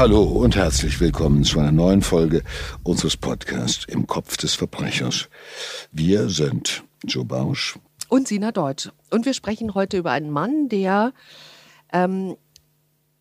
Hallo 0.00 0.22
und 0.22 0.56
herzlich 0.56 0.98
willkommen 0.98 1.44
zu 1.44 1.60
einer 1.60 1.72
neuen 1.72 2.00
Folge 2.00 2.42
unseres 2.84 3.18
Podcasts 3.18 3.84
Im 3.84 4.06
Kopf 4.06 4.38
des 4.38 4.54
Verbrechers. 4.54 5.28
Wir 5.92 6.30
sind 6.30 6.84
Joe 7.04 7.26
Bausch 7.26 7.78
und 8.08 8.26
Sina 8.26 8.50
Deutsch. 8.50 8.88
Und 9.10 9.26
wir 9.26 9.34
sprechen 9.34 9.74
heute 9.74 9.98
über 9.98 10.10
einen 10.12 10.30
Mann, 10.30 10.70
der 10.70 11.12
ähm, 11.92 12.34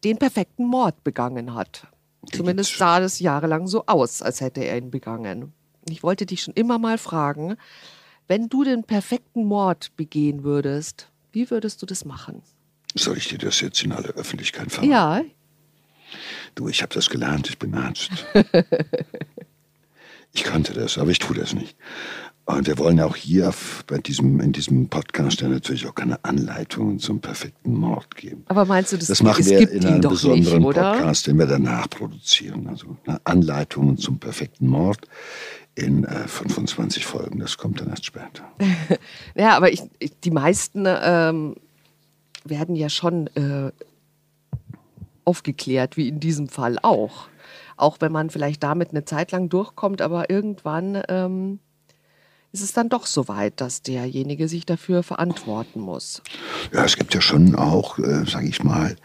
den 0.05 0.19
perfekten 0.19 0.67
Mord 0.67 1.03
begangen 1.03 1.53
hat. 1.53 1.85
Zumindest 2.31 2.77
sah 2.77 3.01
das 3.01 3.19
jahrelang 3.19 3.67
so 3.67 3.85
aus, 3.85 4.21
als 4.21 4.39
hätte 4.39 4.61
er 4.61 4.77
ihn 4.77 4.89
begangen. 4.89 5.51
Ich 5.89 6.01
wollte 6.01 6.25
dich 6.25 6.43
schon 6.43 6.53
immer 6.53 6.79
mal 6.79 6.97
fragen, 6.97 7.57
wenn 8.29 8.47
du 8.47 8.63
den 8.63 8.85
perfekten 8.85 9.43
Mord 9.43 9.93
begehen 9.97 10.45
würdest, 10.45 11.11
wie 11.33 11.51
würdest 11.51 11.81
du 11.81 11.85
das 11.85 12.05
machen? 12.05 12.41
Soll 12.95 13.17
ich 13.17 13.27
dir 13.27 13.37
das 13.37 13.59
jetzt 13.59 13.83
in 13.83 13.91
aller 13.91 14.11
Öffentlichkeit 14.11 14.71
verraten? 14.71 14.89
Ja. 14.89 15.21
Du, 16.55 16.67
ich 16.67 16.81
habe 16.81 16.93
das 16.93 17.09
gelernt, 17.09 17.49
ich 17.49 17.59
bin 17.59 17.73
Arzt. 17.75 18.09
ich 20.33 20.43
kannte 20.43 20.73
das, 20.73 20.97
aber 20.97 21.11
ich 21.11 21.19
tue 21.19 21.35
das 21.35 21.53
nicht. 21.53 21.75
Und 22.49 22.65
wir 22.65 22.79
wollen 22.79 22.99
auch 22.99 23.15
hier 23.15 23.53
bei 23.85 23.99
diesem, 23.99 24.39
in 24.39 24.51
diesem 24.51 24.89
Podcast 24.89 25.41
ja 25.41 25.47
natürlich 25.47 25.85
auch 25.85 25.93
keine 25.93 26.23
Anleitungen 26.23 26.97
zum 26.97 27.21
perfekten 27.21 27.75
Mord 27.75 28.15
geben. 28.15 28.43
Aber 28.47 28.65
meinst 28.65 28.91
du, 28.91 28.97
das, 28.97 29.05
das 29.05 29.21
machen 29.21 29.45
wir 29.45 29.69
in 29.69 29.85
einem 29.85 30.01
besonderen 30.01 30.63
nicht, 30.63 30.73
Podcast, 30.73 31.27
den 31.27 31.37
wir 31.37 31.45
danach 31.45 31.87
produzieren. 31.91 32.67
Also 32.67 32.97
Anleitungen 33.23 33.99
zum 33.99 34.17
perfekten 34.17 34.65
Mord 34.65 35.07
in 35.75 36.05
äh, 36.05 36.27
25 36.27 37.05
Folgen. 37.05 37.37
Das 37.37 37.55
kommt 37.57 37.81
dann 37.81 37.89
erst 37.89 38.05
später. 38.05 38.51
ja, 39.35 39.55
aber 39.55 39.71
ich, 39.71 39.83
ich, 39.99 40.19
die 40.19 40.31
meisten 40.31 40.85
ähm, 40.87 41.55
werden 42.45 42.75
ja 42.75 42.89
schon 42.89 43.27
äh, 43.35 43.71
aufgeklärt, 45.29 45.95
wie 45.95 46.07
in 46.07 46.19
diesem 46.19 46.49
Fall 46.49 46.79
auch. 46.81 47.27
Auch 47.77 47.97
wenn 47.99 48.11
man 48.11 48.31
vielleicht 48.31 48.63
damit 48.63 48.89
eine 48.89 49.05
Zeit 49.05 49.31
lang 49.31 49.47
durchkommt, 49.47 50.01
aber 50.01 50.31
irgendwann 50.31 51.03
ähm, 51.07 51.59
ist 52.51 52.63
es 52.63 52.73
dann 52.73 52.89
doch 52.89 53.05
so 53.05 53.27
weit, 53.27 53.61
dass 53.61 53.83
derjenige 53.83 54.47
sich 54.47 54.65
dafür 54.65 55.03
verantworten 55.03 55.79
muss. 55.79 56.23
Ja, 56.73 56.83
es 56.83 56.95
gibt 56.95 57.13
ja 57.13 57.21
schon 57.21 57.55
auch, 57.55 57.99
äh, 57.99 58.25
sage 58.25 58.47
ich 58.47 58.63
mal, 58.63 58.95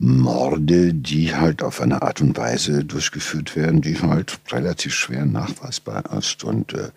Morde, 0.00 0.92
die 0.94 1.34
halt 1.34 1.62
auf 1.62 1.80
eine 1.80 2.02
Art 2.02 2.20
und 2.20 2.36
Weise 2.36 2.84
durchgeführt 2.84 3.54
werden, 3.54 3.82
die 3.82 4.00
halt 4.00 4.40
relativ 4.50 4.94
schwer 4.94 5.26
nachweisbar 5.26 6.12
ist. 6.18 6.42
Und 6.42 6.74
äh, 6.74 6.90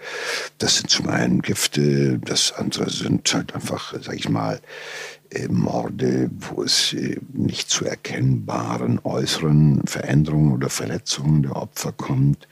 das 0.57 0.77
sind 0.77 0.89
zum 0.89 1.07
einen 1.07 1.43
Gifte, 1.43 2.17
das 2.17 2.51
andere 2.51 2.89
sind 2.89 3.31
halt 3.31 3.53
einfach, 3.53 3.93
sage 4.01 4.17
ich 4.17 4.27
mal, 4.27 4.59
Morde, 5.49 6.29
wo 6.39 6.63
es 6.63 6.93
äh, 6.93 7.19
nicht 7.33 7.69
zu 7.69 7.85
erkennbaren 7.85 8.99
äußeren 9.03 9.81
Veränderungen 9.85 10.51
oder 10.53 10.69
Verletzungen 10.69 11.43
der 11.43 11.55
Opfer 11.55 11.91
kommt. 11.91 12.47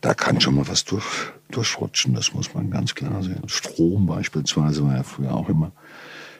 Da 0.00 0.14
kann 0.14 0.40
schon 0.40 0.54
mal 0.54 0.68
was 0.68 0.84
durch, 0.84 1.32
durchrutschen, 1.50 2.14
das 2.14 2.32
muss 2.32 2.54
man 2.54 2.70
ganz 2.70 2.94
klar 2.94 3.22
sehen. 3.22 3.42
Strom 3.48 4.06
beispielsweise 4.06 4.84
war 4.84 4.96
ja 4.96 5.02
früher 5.02 5.34
auch 5.34 5.48
immer 5.48 5.72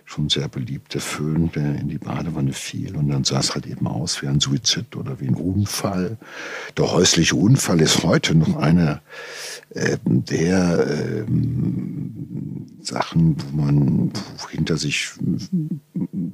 schon 0.04 0.28
sehr 0.28 0.48
beliebt, 0.48 0.94
Föhn, 0.94 1.50
der 1.52 1.76
in 1.80 1.88
die 1.88 1.98
Badewanne 1.98 2.52
fiel. 2.52 2.96
Und 2.96 3.08
dann 3.08 3.24
sah 3.24 3.40
es 3.40 3.54
halt 3.54 3.66
eben 3.66 3.86
aus 3.86 4.20
wie 4.22 4.28
ein 4.28 4.40
Suizid 4.40 4.96
oder 4.96 5.20
wie 5.20 5.28
ein 5.28 5.34
Unfall. 5.34 6.18
Der 6.76 6.90
häusliche 6.92 7.36
Unfall 7.36 7.80
ist 7.80 8.02
heute 8.02 8.34
noch 8.34 8.56
einer 8.56 9.02
äh, 9.70 9.96
der 10.04 10.86
äh, 10.86 11.24
Sachen, 12.80 13.36
wo 13.38 13.62
man 13.62 14.12
hinter 14.50 14.76
sich 14.76 15.10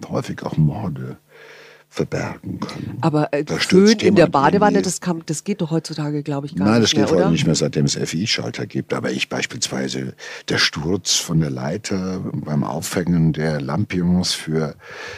häufig 0.08 0.42
auch 0.42 0.56
Morde 0.56 1.18
verbergen 1.92 2.60
können. 2.60 2.98
Aber 3.00 3.32
äh, 3.34 3.44
Föhn 3.44 3.98
in 3.98 4.14
der 4.14 4.28
Badewanne, 4.28 4.80
das, 4.80 5.00
kann, 5.00 5.24
das 5.26 5.42
geht 5.42 5.60
doch 5.60 5.72
heutzutage, 5.72 6.22
glaube 6.22 6.46
ich, 6.46 6.54
gar 6.54 6.68
Nein, 6.68 6.80
nicht 6.80 6.94
mehr. 6.94 7.02
Nein, 7.02 7.10
das 7.10 7.16
geht 7.16 7.24
heute 7.24 7.32
nicht 7.32 7.46
mehr, 7.46 7.54
seitdem 7.56 7.84
es 7.84 7.96
FI-Schalter 7.96 8.64
gibt. 8.66 8.94
Aber 8.94 9.10
ich 9.10 9.28
beispielsweise, 9.28 10.14
der 10.48 10.58
Sturz 10.58 11.16
von 11.16 11.40
der 11.40 11.50
Leiter 11.50 12.20
beim 12.32 12.62
Aufhängen 12.62 13.32
der 13.32 13.60
Lampions 13.60 14.32
für 14.32 14.76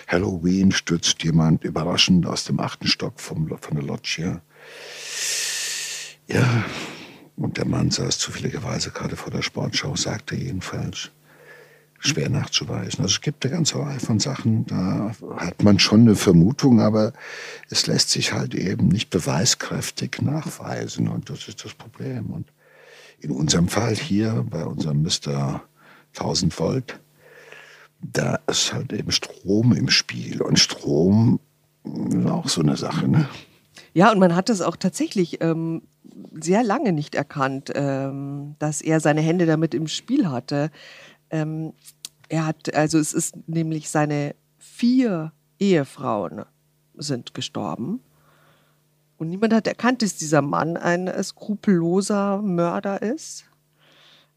Halloween 0.09 0.72
stürzt 0.72 1.22
jemand 1.22 1.62
überraschend 1.62 2.27
aus 2.27 2.44
dem 2.44 2.59
achten 2.59 2.87
Stock 2.87 3.21
vom, 3.21 3.55
von 3.61 3.75
der 3.77 3.84
Loggia. 3.84 4.41
Ja, 6.27 6.65
und 7.37 7.59
der 7.59 7.66
Mann 7.66 7.91
saß 7.91 8.19
zufälligerweise 8.19 8.93
gerade 8.93 9.16
vor 9.16 9.31
der 9.31 9.43
Sportschau, 9.43 9.94
sagte 9.94 10.37
jedenfalls 10.37 11.11
schwer 12.05 12.29
nachzuweisen. 12.29 13.03
Also 13.03 13.15
es 13.15 13.21
gibt 13.21 13.45
eine 13.45 13.55
ganze 13.55 13.79
Reihe 13.79 14.01
von 14.01 14.19
Sachen, 14.19 14.67
da 14.67 15.13
hat 15.37 15.63
man 15.63 15.79
schon 15.79 16.03
eine 16.03 16.17
Vermutung, 16.17 16.81
aber 16.81 17.13
es 17.71 17.87
lässt 17.87 18.11
sich 18.11 18.33
halt 18.33 18.55
eben 18.55 18.89
nicht 18.89 19.11
beweiskräftig 19.11 20.21
nachweisen 20.21 21.09
und 21.09 21.31
das 21.31 21.49
ist 21.49 21.65
das 21.65 21.75
Problem. 21.75 22.31
Und 22.31 22.47
in 23.21 23.31
unserem 23.31 23.69
Fall 23.69 23.95
hier, 23.95 24.45
bei 24.51 24.65
unserem 24.65 25.03
Mr. 25.03 25.62
1000 26.17 26.59
Volt, 26.59 27.01
da 28.01 28.41
ist 28.49 28.73
halt 28.73 28.93
eben 28.93 29.12
Strom 29.12 29.73
im 29.73 29.89
Spiel 29.89 30.43
und 30.43 30.59
Strom 30.59 31.39
ist 31.85 32.27
auch 32.27 32.49
so 32.49 32.61
eine 32.61 32.77
Sache, 32.77 33.09
ne? 33.09 33.29
Ja, 33.95 34.11
und 34.11 34.19
man 34.19 34.35
hat 34.35 34.49
es 34.49 34.62
auch 34.62 34.77
tatsächlich 34.77 35.43
ähm, 35.43 35.83
sehr 36.41 36.62
lange 36.62 36.93
nicht 36.93 37.15
erkannt, 37.15 37.71
ähm, 37.75 38.55
dass 38.59 38.81
er 38.81 39.01
seine 39.01 39.21
Hände 39.21 39.47
damit 39.47 39.75
im 39.75 39.87
Spiel 39.87 40.31
hatte. 40.31 40.71
Ähm, 41.32 41.72
er 42.28 42.47
hat, 42.47 42.72
also 42.75 42.98
es 42.98 43.12
ist 43.12 43.37
nämlich 43.48 43.91
seine 43.91 44.37
vier 44.59 45.32
Ehefrauen 45.59 46.44
sind 46.94 47.34
gestorben. 47.34 48.00
Und 49.19 49.28
niemand 49.28 49.54
hat 49.54 49.66
erkannt, 49.66 50.03
dass 50.03 50.16
dieser 50.16 50.43
Mann 50.43 50.76
ein 50.76 51.10
skrupelloser 51.22 52.43
Mörder 52.43 53.03
ist. 53.03 53.44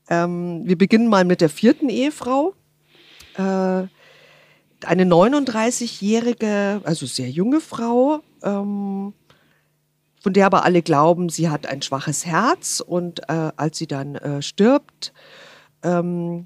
Ähm, 0.10 0.62
wir 0.66 0.78
beginnen 0.78 1.08
mal 1.08 1.26
mit 1.26 1.42
der 1.42 1.50
vierten 1.50 1.90
Ehefrau. 1.90 2.54
Äh, 3.36 3.42
eine 3.42 5.04
39-jährige, 5.06 6.82
also 6.84 7.06
sehr 7.06 7.30
junge 7.30 7.62
Frau, 7.62 8.22
ähm, 8.44 9.14
von 10.22 10.34
der 10.34 10.46
aber 10.46 10.64
alle 10.66 10.82
glauben, 10.82 11.30
sie 11.30 11.50
hat 11.50 11.66
ein 11.66 11.82
schwaches 11.82 12.26
Herz. 12.26 12.80
Und 12.80 13.28
äh, 13.30 13.52
als 13.56 13.78
sie 13.78 13.88
dann 13.88 14.16
äh, 14.16 14.42
stirbt, 14.42 15.14
ähm, 15.82 16.46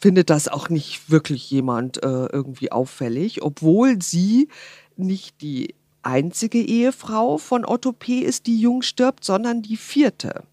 findet 0.00 0.30
das 0.30 0.48
auch 0.48 0.68
nicht 0.68 1.10
wirklich 1.10 1.50
jemand 1.50 2.02
äh, 2.02 2.26
irgendwie 2.26 2.72
auffällig, 2.72 3.42
obwohl 3.42 4.00
sie 4.00 4.48
nicht 4.96 5.42
die 5.42 5.74
einzige 6.02 6.58
Ehefrau 6.58 7.38
von 7.38 7.66
Otto 7.66 7.92
P. 7.92 8.20
ist, 8.20 8.46
die 8.46 8.58
jung 8.58 8.82
stirbt, 8.82 9.24
sondern 9.24 9.62
die 9.62 9.76
vierte. 9.76 10.44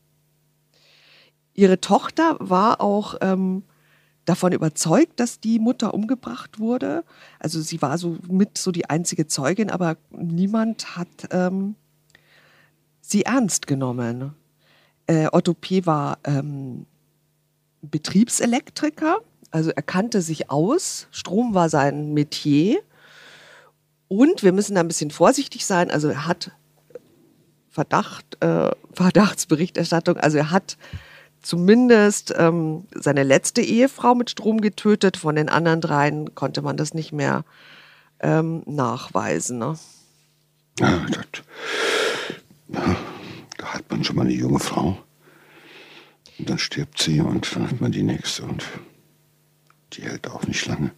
Ihre 1.54 1.80
Tochter 1.80 2.36
war 2.40 2.82
auch 2.82 3.16
ähm, 3.22 3.64
davon 4.26 4.52
überzeugt, 4.52 5.20
dass 5.20 5.40
die 5.40 5.58
Mutter 5.58 5.94
umgebracht 5.94 6.60
wurde. 6.60 7.04
Also 7.40 7.62
sie 7.62 7.82
war 7.82 7.98
so 7.98 8.18
mit 8.30 8.58
so 8.58 8.72
die 8.72 8.90
einzige 8.90 9.28
Zeugin, 9.28 9.72
aber 9.72 9.98
niemand 10.12 10.98
hat 10.98 11.08
ähm, 11.32 11.76
sie 13.00 13.24
ernst 13.24 13.66
genommen. 13.66 14.34
Äh, 15.08 15.30
Otto 15.32 15.54
P. 15.54 15.86
war 15.86 16.20
ähm, 16.26 16.86
Betriebselektriker, 17.82 19.20
also 19.52 19.72
er 19.72 19.82
kannte 19.82 20.22
sich 20.22 20.50
aus. 20.50 21.08
Strom 21.12 21.54
war 21.54 21.70
sein 21.70 22.14
Metier. 22.14 22.80
Und 24.08 24.44
wir 24.44 24.52
müssen 24.52 24.76
da 24.76 24.82
ein 24.82 24.88
bisschen 24.88 25.12
vorsichtig 25.12 25.66
sein. 25.66 25.92
Also 25.92 26.10
er 26.10 26.28
hat 26.28 26.52
Verdacht, 27.70 28.26
äh, 28.42 28.72
Verdachtsberichterstattung. 28.94 30.18
Also 30.18 30.38
er 30.38 30.52
hat 30.52 30.78
zumindest 31.42 32.34
ähm, 32.38 32.86
seine 32.94 33.24
letzte 33.24 33.62
Ehefrau 33.62 34.16
mit 34.16 34.30
Strom 34.30 34.62
getötet. 34.62 35.18
Von 35.18 35.36
den 35.36 35.50
anderen 35.50 35.82
dreien 35.82 36.36
konnte 36.36 36.62
man 36.62 36.78
das 36.78 36.94
nicht 36.94 37.12
mehr 37.12 37.44
ähm, 38.20 38.64
nachweisen. 38.66 39.60
Ne? 39.60 39.78
Ja, 40.80 41.06
das, 41.10 41.44
ja, 42.70 42.96
da 43.58 43.66
hat 43.74 43.90
man 43.90 44.04
schon 44.04 44.16
mal 44.16 44.24
eine 44.24 44.34
junge 44.34 44.60
Frau. 44.60 44.98
Und 46.40 46.50
dann 46.50 46.60
stirbt 46.60 47.02
sie 47.02 47.20
und 47.22 47.56
dann 47.56 47.70
hat 47.70 47.82
man 47.82 47.92
die 47.92 48.04
nächste 48.04 48.44
und 48.44 48.64
die 49.94 50.04
hält 50.04 50.30
auch 50.30 50.46
nicht 50.46 50.66
lange. 50.68 50.92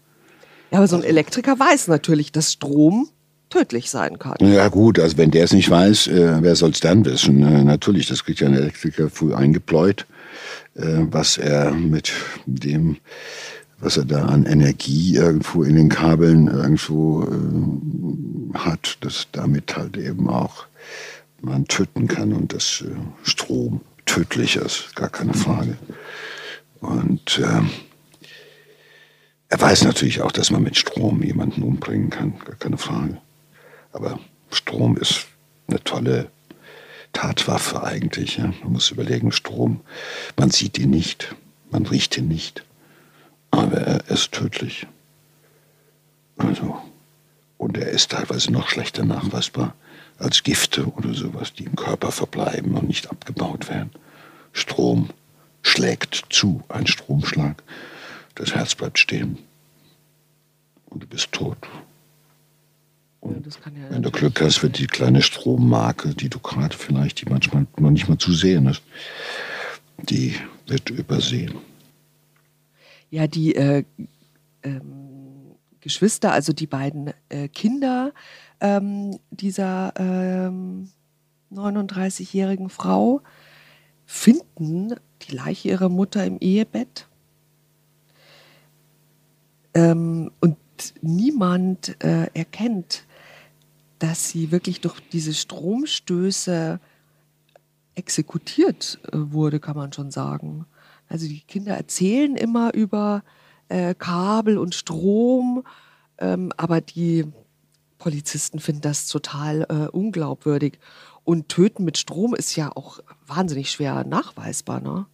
Ja, 0.72 0.80
aber 0.80 0.88
so 0.88 0.98
ein 0.98 1.04
Elektriker 1.04 1.58
weiß 1.58 1.88
natürlich, 1.88 2.32
dass 2.32 2.54
Strom 2.54 3.10
tödlich 3.50 3.90
sein 3.90 4.20
kann. 4.20 4.36
Ja 4.40 4.68
gut, 4.68 5.00
also 5.00 5.18
wenn 5.18 5.32
der 5.32 5.46
es 5.46 5.54
nicht 5.54 5.70
weiß, 5.70 6.08
äh, 6.08 6.38
wer 6.42 6.56
soll 6.56 6.72
es 6.72 6.80
dann 6.80 7.06
wissen? 7.06 7.42
Äh, 7.42 7.64
natürlich, 7.64 8.08
das 8.08 8.24
kriegt 8.24 8.40
ja 8.42 8.48
ein 8.48 8.54
Elektriker 8.54 9.10
früh 9.10 9.34
eingepläut, 9.34 10.06
äh, 10.76 11.00
was 11.10 11.38
er 11.38 11.72
mit 11.72 12.12
dem, 12.46 12.98
was 13.80 13.98
er 13.98 14.06
da 14.06 14.26
an 14.26 14.46
Energie 14.46 15.16
irgendwo 15.16 15.64
in 15.64 15.76
den 15.76 15.90
Kabeln 15.90 16.48
irgendwo 16.48 17.24
äh, 17.24 18.58
hat, 18.58 18.98
dass 19.02 19.28
damit 19.32 19.76
halt 19.76 19.98
eben 19.98 20.30
auch 20.30 20.66
man 21.42 21.66
töten 21.66 22.08
kann 22.08 22.34
und 22.34 22.54
das 22.54 22.84
äh, 22.86 22.94
Strom 23.24 23.82
tödlich 24.10 24.56
ist, 24.56 24.96
gar 24.96 25.10
keine 25.10 25.36
Frage. 25.36 25.78
Und 26.82 27.40
ähm, 27.44 27.70
er 29.50 29.62
weiß 29.62 29.84
natürlich 29.84 30.22
auch, 30.22 30.32
dass 30.32 30.50
man 30.50 30.64
mit 30.64 30.78
Strom 30.78 31.22
jemanden 31.22 31.62
umbringen 31.62 32.10
kann, 32.10 32.40
gar 32.44 32.56
keine 32.56 32.80
Frage. 32.80 33.18
Aber 33.94 34.20
Strom 34.52 34.98
ist 34.98 35.28
eine 35.68 35.84
tolle 35.84 36.32
Tatwaffe 37.14 37.84
eigentlich. 37.84 38.38
Ja. 38.38 38.52
Man 38.64 38.74
muss 38.74 38.90
überlegen, 38.90 39.32
Strom, 39.32 39.82
man 40.38 40.50
sieht 40.50 40.80
ihn 40.80 40.90
nicht, 40.90 41.36
man 41.70 41.86
riecht 41.86 42.18
ihn 42.18 42.28
nicht, 42.28 42.64
aber 43.52 43.78
er 43.78 44.10
ist 44.10 44.32
tödlich. 44.32 44.88
Also, 46.38 46.82
und 47.60 47.78
er 47.78 47.90
ist 47.90 48.10
teilweise 48.10 48.52
noch 48.52 48.70
schlechter 48.70 49.06
nachweisbar 49.06 49.76
als 50.19 50.44
Gifte 50.44 50.86
oder 50.86 51.13
sowas, 51.13 51.54
die 51.54 51.63
im 51.63 51.75
Körper 51.75 52.12
verbleiben 52.12 52.75
und 52.75 52.88
nicht 52.88 53.10
abgebaut 53.10 53.69
werden. 53.69 53.92
Strom 54.51 55.10
schlägt 55.62 56.25
zu, 56.30 56.63
ein 56.69 56.88
Stromschlag. 56.88 57.63
Das 58.36 58.54
Herz 58.54 58.75
bleibt 58.75 59.00
stehen. 59.00 59.38
Und 60.86 61.04
du 61.04 61.07
bist 61.07 61.31
tot. 61.31 61.57
Und 63.21 63.45
ja, 63.45 63.71
wenn 63.89 64.01
du 64.01 64.12
Glück 64.12 64.39
hast, 64.42 64.63
wird 64.63 64.77
die 64.77 64.88
kleine 64.88 65.21
Strommarke, 65.21 66.16
die 66.16 66.30
du 66.30 66.39
gerade 66.39 66.75
vielleicht, 66.75 67.21
die 67.21 67.30
manchmal 67.30 67.68
noch 67.77 67.92
nicht 67.92 68.07
mal 68.07 68.18
zu 68.18 68.33
sehen 68.33 68.68
ist, 68.68 68.81
die 69.98 70.36
wird 70.68 70.89
übersehen. 70.89 71.56
Ja, 73.12 73.27
die 73.27 73.56
äh, 73.56 73.83
ähm, 74.63 75.19
Geschwister, 75.81 76.31
also 76.31 76.54
die 76.54 76.68
beiden 76.68 77.14
äh, 77.30 77.48
Kinder 77.48 78.14
ähm, 78.60 79.20
dieser 79.31 79.94
ähm, 79.98 80.90
39-jährigen 81.52 82.70
Frau, 82.70 83.22
finden 84.06 84.96
die 85.22 85.36
Leiche 85.36 85.70
ihrer 85.70 85.90
Mutter 85.90 86.26
im 86.26 86.38
Ehebett. 86.40 87.08
Ähm, 89.74 90.31
und 90.40 90.58
niemand 91.02 91.96
äh, 92.04 92.28
erkennt, 92.34 93.06
dass 94.00 94.30
sie 94.30 94.52
wirklich 94.52 94.81
durch 94.81 95.00
diese 95.12 95.34
Stromstöße 95.34 96.80
exekutiert 97.96 99.00
äh, 99.12 99.18
wurde, 99.18 99.60
kann 99.60 99.76
man 99.76 99.94
schon 99.94 100.10
sagen. 100.12 100.66
Also 101.08 101.28
die 101.28 101.42
Kinder 101.42 101.76
erzählen 101.76 102.36
immer 102.36 102.74
über 102.74 103.24
äh, 103.69 103.95
Kabel 103.95 104.57
und 104.57 104.75
Strom, 104.75 105.63
ähm, 106.18 106.51
aber 106.57 106.81
die 106.81 107.25
Polizisten 107.98 108.60
finden 108.60 108.81
das 108.81 109.07
total 109.07 109.66
äh, 109.69 109.88
unglaubwürdig. 109.95 110.80
Und 111.24 111.50
Töten 111.50 111.83
mit 111.83 111.98
Strom 111.98 112.33
ist 112.33 112.56
ja 112.56 112.71
auch 112.75 113.00
wahnsinnig 113.25 113.71
schwer 113.71 114.04
nachweisbar, 114.04 114.80
ne? 114.80 115.06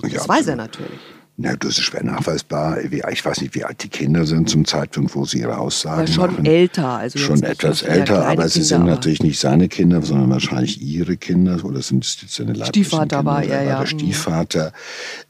Das 0.00 0.12
ja, 0.12 0.28
weiß 0.28 0.46
er 0.48 0.56
natürlich. 0.56 1.00
Na, 1.42 1.56
das 1.56 1.78
ist 1.78 1.84
schwer 1.84 2.04
nachweisbar. 2.04 2.84
Ich 2.84 3.24
weiß 3.24 3.40
nicht, 3.40 3.54
wie 3.54 3.64
alt 3.64 3.82
die 3.82 3.88
Kinder 3.88 4.26
sind 4.26 4.50
zum 4.50 4.66
Zeitpunkt, 4.66 5.14
wo 5.14 5.24
sie 5.24 5.38
ihre 5.38 5.56
Aussagen 5.56 6.02
aber 6.02 6.12
schon 6.12 6.32
machen. 6.32 6.44
älter, 6.44 6.88
also 6.88 7.18
schon 7.18 7.42
etwas 7.42 7.80
älter, 7.80 8.26
aber 8.26 8.46
sie 8.46 8.60
sind 8.60 8.82
aber 8.82 8.90
natürlich 8.90 9.22
nicht 9.22 9.40
seine 9.40 9.68
Kinder, 9.68 10.02
sondern 10.02 10.28
wahrscheinlich 10.28 10.82
ihre 10.82 11.16
Kinder 11.16 11.64
oder 11.64 11.80
sind 11.80 12.04
es 12.04 12.18
seine 12.28 12.52
leiblichen 12.52 12.84
Stiefvater 12.84 13.16
Kinder, 13.16 13.24
war 13.24 13.42
er, 13.42 13.62
ja. 13.62 13.70
Der 13.70 13.80
mhm. 13.80 13.86
Stiefvater. 13.86 14.72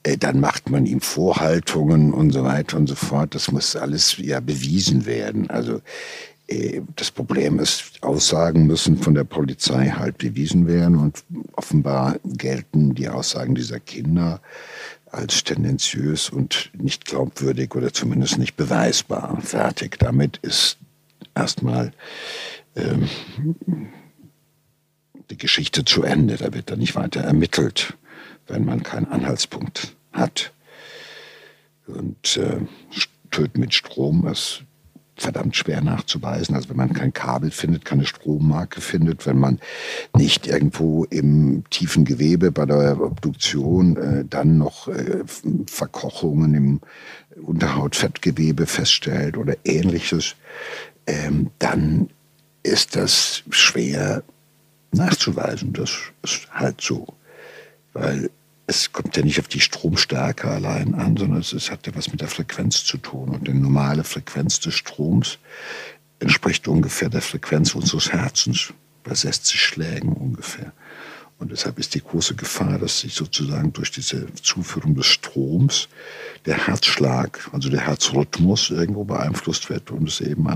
Äh, 0.02 0.16
dann 0.16 0.40
macht 0.40 0.68
man 0.68 0.84
ihm 0.84 1.00
Vorhaltungen 1.00 2.12
und 2.12 2.32
so 2.32 2.42
weiter 2.42 2.76
und 2.76 2.88
so 2.88 2.96
fort. 2.96 3.36
Das 3.36 3.52
muss 3.52 3.76
alles 3.76 4.16
ja 4.18 4.40
bewiesen 4.40 5.06
werden. 5.06 5.48
Also 5.48 5.80
äh, 6.48 6.80
das 6.96 7.12
Problem 7.12 7.60
ist, 7.60 7.84
Aussagen 8.00 8.66
müssen 8.66 8.98
von 8.98 9.14
der 9.14 9.24
Polizei 9.24 9.94
halt 9.96 10.18
bewiesen 10.18 10.66
werden 10.66 10.96
und 10.96 11.22
offenbar 11.52 12.16
gelten 12.24 12.96
die 12.96 13.08
Aussagen 13.08 13.54
dieser 13.54 13.78
Kinder 13.78 14.40
als 15.12 15.44
tendenziös 15.44 16.30
und 16.30 16.70
nicht 16.72 17.04
glaubwürdig 17.04 17.74
oder 17.74 17.92
zumindest 17.92 18.38
nicht 18.38 18.56
beweisbar. 18.56 19.40
Fertig. 19.42 19.98
Damit 19.98 20.38
ist 20.38 20.78
erstmal 21.34 21.92
ähm, 22.76 23.08
die 25.30 25.38
Geschichte 25.38 25.84
zu 25.84 26.02
Ende. 26.02 26.36
Da 26.36 26.52
wird 26.52 26.70
dann 26.70 26.78
nicht 26.78 26.94
weiter 26.94 27.20
ermittelt, 27.20 27.94
wenn 28.46 28.64
man 28.64 28.82
keinen 28.82 29.06
Anhaltspunkt 29.06 29.96
hat. 30.12 30.52
Und 31.86 32.36
äh, 32.36 32.60
Töten 33.30 33.60
mit 33.60 33.74
Strom 33.74 34.26
ist 34.26 34.64
verdammt 35.20 35.56
schwer 35.56 35.82
nachzuweisen. 35.82 36.55
Also 36.55 36.70
wenn 36.70 36.76
man 36.76 36.93
kein 36.93 37.12
Kabel 37.12 37.50
findet, 37.50 37.84
keine 37.84 38.06
Strommarke 38.06 38.81
findet, 38.81 39.26
wenn 39.26 39.38
man 39.38 39.61
nicht 40.17 40.46
irgendwo 40.46 41.05
im 41.05 41.64
tiefen 41.70 42.05
Gewebe 42.05 42.50
bei 42.50 42.67
der 42.67 43.00
Obduktion 43.00 43.96
äh, 43.96 44.25
dann 44.28 44.58
noch 44.58 44.88
äh, 44.88 45.22
Verkochungen 45.67 46.55
im 46.55 46.81
Unterhautfettgewebe 47.43 48.67
feststellt 48.67 49.37
oder 49.37 49.56
ähnliches, 49.64 50.37
ähm, 51.06 51.50
dann 51.58 52.08
ist 52.62 52.96
das 52.96 53.43
schwer 53.50 54.22
nachzuweisen. 54.93 55.72
Das 55.72 55.90
ist 56.22 56.49
halt 56.52 56.81
so. 56.81 57.06
Weil 57.93 58.31
es 58.70 58.93
kommt 58.93 59.17
ja 59.17 59.25
nicht 59.25 59.40
auf 59.40 59.49
die 59.49 59.61
Stromstärke 59.61 60.49
allein 60.49 60.94
an, 60.94 61.17
sondern 61.17 61.40
es, 61.40 61.70
hat 61.72 61.88
ja 61.88 61.94
was 61.96 62.12
mit 62.12 62.20
der 62.20 62.28
Frequenz 62.28 62.84
zu 62.84 62.99
tun. 62.99 63.31
Und 63.31 63.49
die 63.49 63.52
normale 63.52 64.05
Frequenz 64.05 64.61
des 64.61 64.75
Stroms 64.75 65.38
entspricht 66.20 66.69
ungefähr 66.69 67.08
der 67.08 67.20
Frequenz 67.20 67.75
unseres 67.75 68.12
Herzens, 68.12 68.72
bei 69.02 69.14
60 69.14 69.61
Schlägen 69.61 70.12
ungefähr. 70.12 70.72
Und 71.38 71.50
deshalb 71.50 71.78
ist 71.78 71.94
die 71.94 72.02
große 72.02 72.37
Gefahr, 72.37 72.78
dass 72.78 73.00
sich 73.00 73.14
sozusagen 73.14 73.72
durch 73.72 73.90
diese 73.90 74.32
Zuführung 74.34 74.94
des 74.94 75.06
Stroms 75.06 75.88
der 76.44 76.69
Herzschlag, 76.69 77.49
also 77.52 77.70
der 77.70 77.81
Herzrhythmus 77.81 78.70
irgendwo 78.70 79.05
beeinflusst 79.05 79.69
wird 79.69 79.90
und 79.90 80.06
es 80.06 80.20
eben 80.20 80.46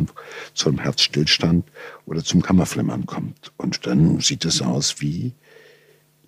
zu 0.53 0.69
einem 0.69 0.79
Herzstillstand 0.79 1.65
oder 2.07 2.23
zum 2.23 2.43
Kammerflimmern 2.43 3.07
kommt. 3.07 3.51
Und 3.57 3.87
dann 3.87 4.21
sieht 4.21 4.45
es 4.45 4.63
aus 4.63 5.01
wie 5.01 5.33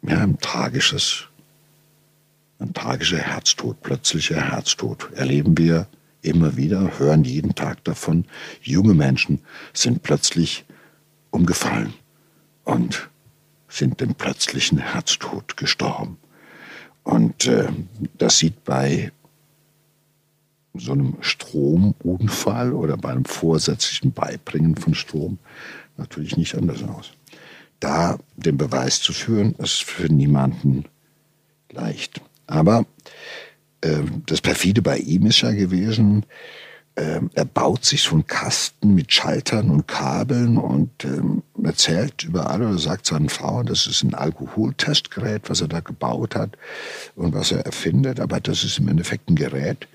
ja, 0.03 0.19
ein 0.19 0.39
tragisches 0.39 1.29
ein 2.59 2.73
tragischer 2.73 3.19
Herztod, 3.19 3.83
plötzlicher 3.83 4.41
Herztod 4.41 5.13
erleben 5.13 5.59
wir 5.59 5.87
immer 6.23 6.57
wieder, 6.57 6.99
hören 6.99 7.25
jeden 7.25 7.55
Tag 7.55 7.85
davon. 7.85 8.25
Junge 8.63 8.95
Menschen 8.95 9.41
sind 9.73 10.03
plötzlich 10.03 10.65
umgefallen 11.31 11.95
und 12.65 13.09
sind 13.69 14.01
dem 14.01 14.15
plötzlichen 14.15 14.79
Herztod 14.79 15.57
gestorben. 15.57 16.19
Und 17.05 17.47
äh, 17.47 17.69
das 18.19 18.39
sieht 18.39 18.65
bei 18.65 19.13
so 20.75 20.93
einem 20.93 21.17
Stromunfall 21.21 22.73
oder 22.73 22.97
bei 22.97 23.11
einem 23.11 23.25
vorsätzlichen 23.25 24.13
Beibringen 24.13 24.77
von 24.77 24.95
Strom 24.95 25.39
natürlich 25.97 26.37
nicht 26.37 26.55
anders 26.55 26.83
aus. 26.83 27.13
Da 27.81 28.19
den 28.37 28.57
Beweis 28.57 29.01
zu 29.01 29.13
führen, 29.13 29.55
ist 29.55 29.83
für 29.83 30.13
niemanden 30.13 30.87
leicht. 31.71 32.21
Aber 32.47 32.87
äh, 33.81 34.03
das 34.27 34.41
perfide 34.41 34.83
bei 34.83 34.99
ihm 34.99 35.27
ist 35.27 35.41
ja 35.41 35.53
gewesen, 35.53 36.25
äh, 36.97 37.21
er 37.35 37.45
baut 37.45 37.85
sich 37.85 38.03
so 38.03 38.13
einen 38.13 38.27
Kasten 38.27 38.95
mit 38.95 39.13
Schaltern 39.13 39.71
und 39.71 39.87
Kabeln 39.87 40.57
und 40.57 41.05
ähm, 41.05 41.43
erzählt 41.63 42.25
überall 42.25 42.63
oder 42.63 42.79
sagt 42.79 43.07
seinen 43.07 43.29
Frauen, 43.29 43.67
das 43.67 43.87
ist 43.87 44.03
ein 44.03 44.15
Alkoholtestgerät, 44.15 45.51
was 45.51 45.61
er 45.61 45.69
da 45.69 45.81
gebaut 45.81 46.35
hat 46.35 46.57
und 47.15 47.35
was 47.35 47.53
er 47.53 47.67
erfindet. 47.67 48.19
Aber 48.19 48.41
das 48.41 48.65
ist 48.65 48.79
im 48.79 48.89
Endeffekt 48.89 49.29
ein 49.29 49.37
Gerät, 49.37 49.87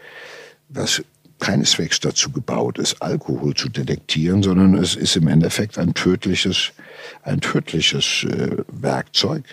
was 0.70 1.04
keineswegs 1.40 2.00
dazu 2.00 2.32
gebaut 2.32 2.78
ist, 2.78 3.02
Alkohol 3.02 3.56
zu 3.56 3.68
detektieren, 3.68 4.44
sondern 4.44 4.76
es 4.76 4.96
ist 4.96 5.16
im 5.16 5.28
Endeffekt 5.28 5.80
ein 5.80 5.96
tödliches, 5.96 6.72
ein 7.24 7.42
tödliches 7.42 8.26
äh, 8.30 8.58
Werkzeug, 8.68 9.44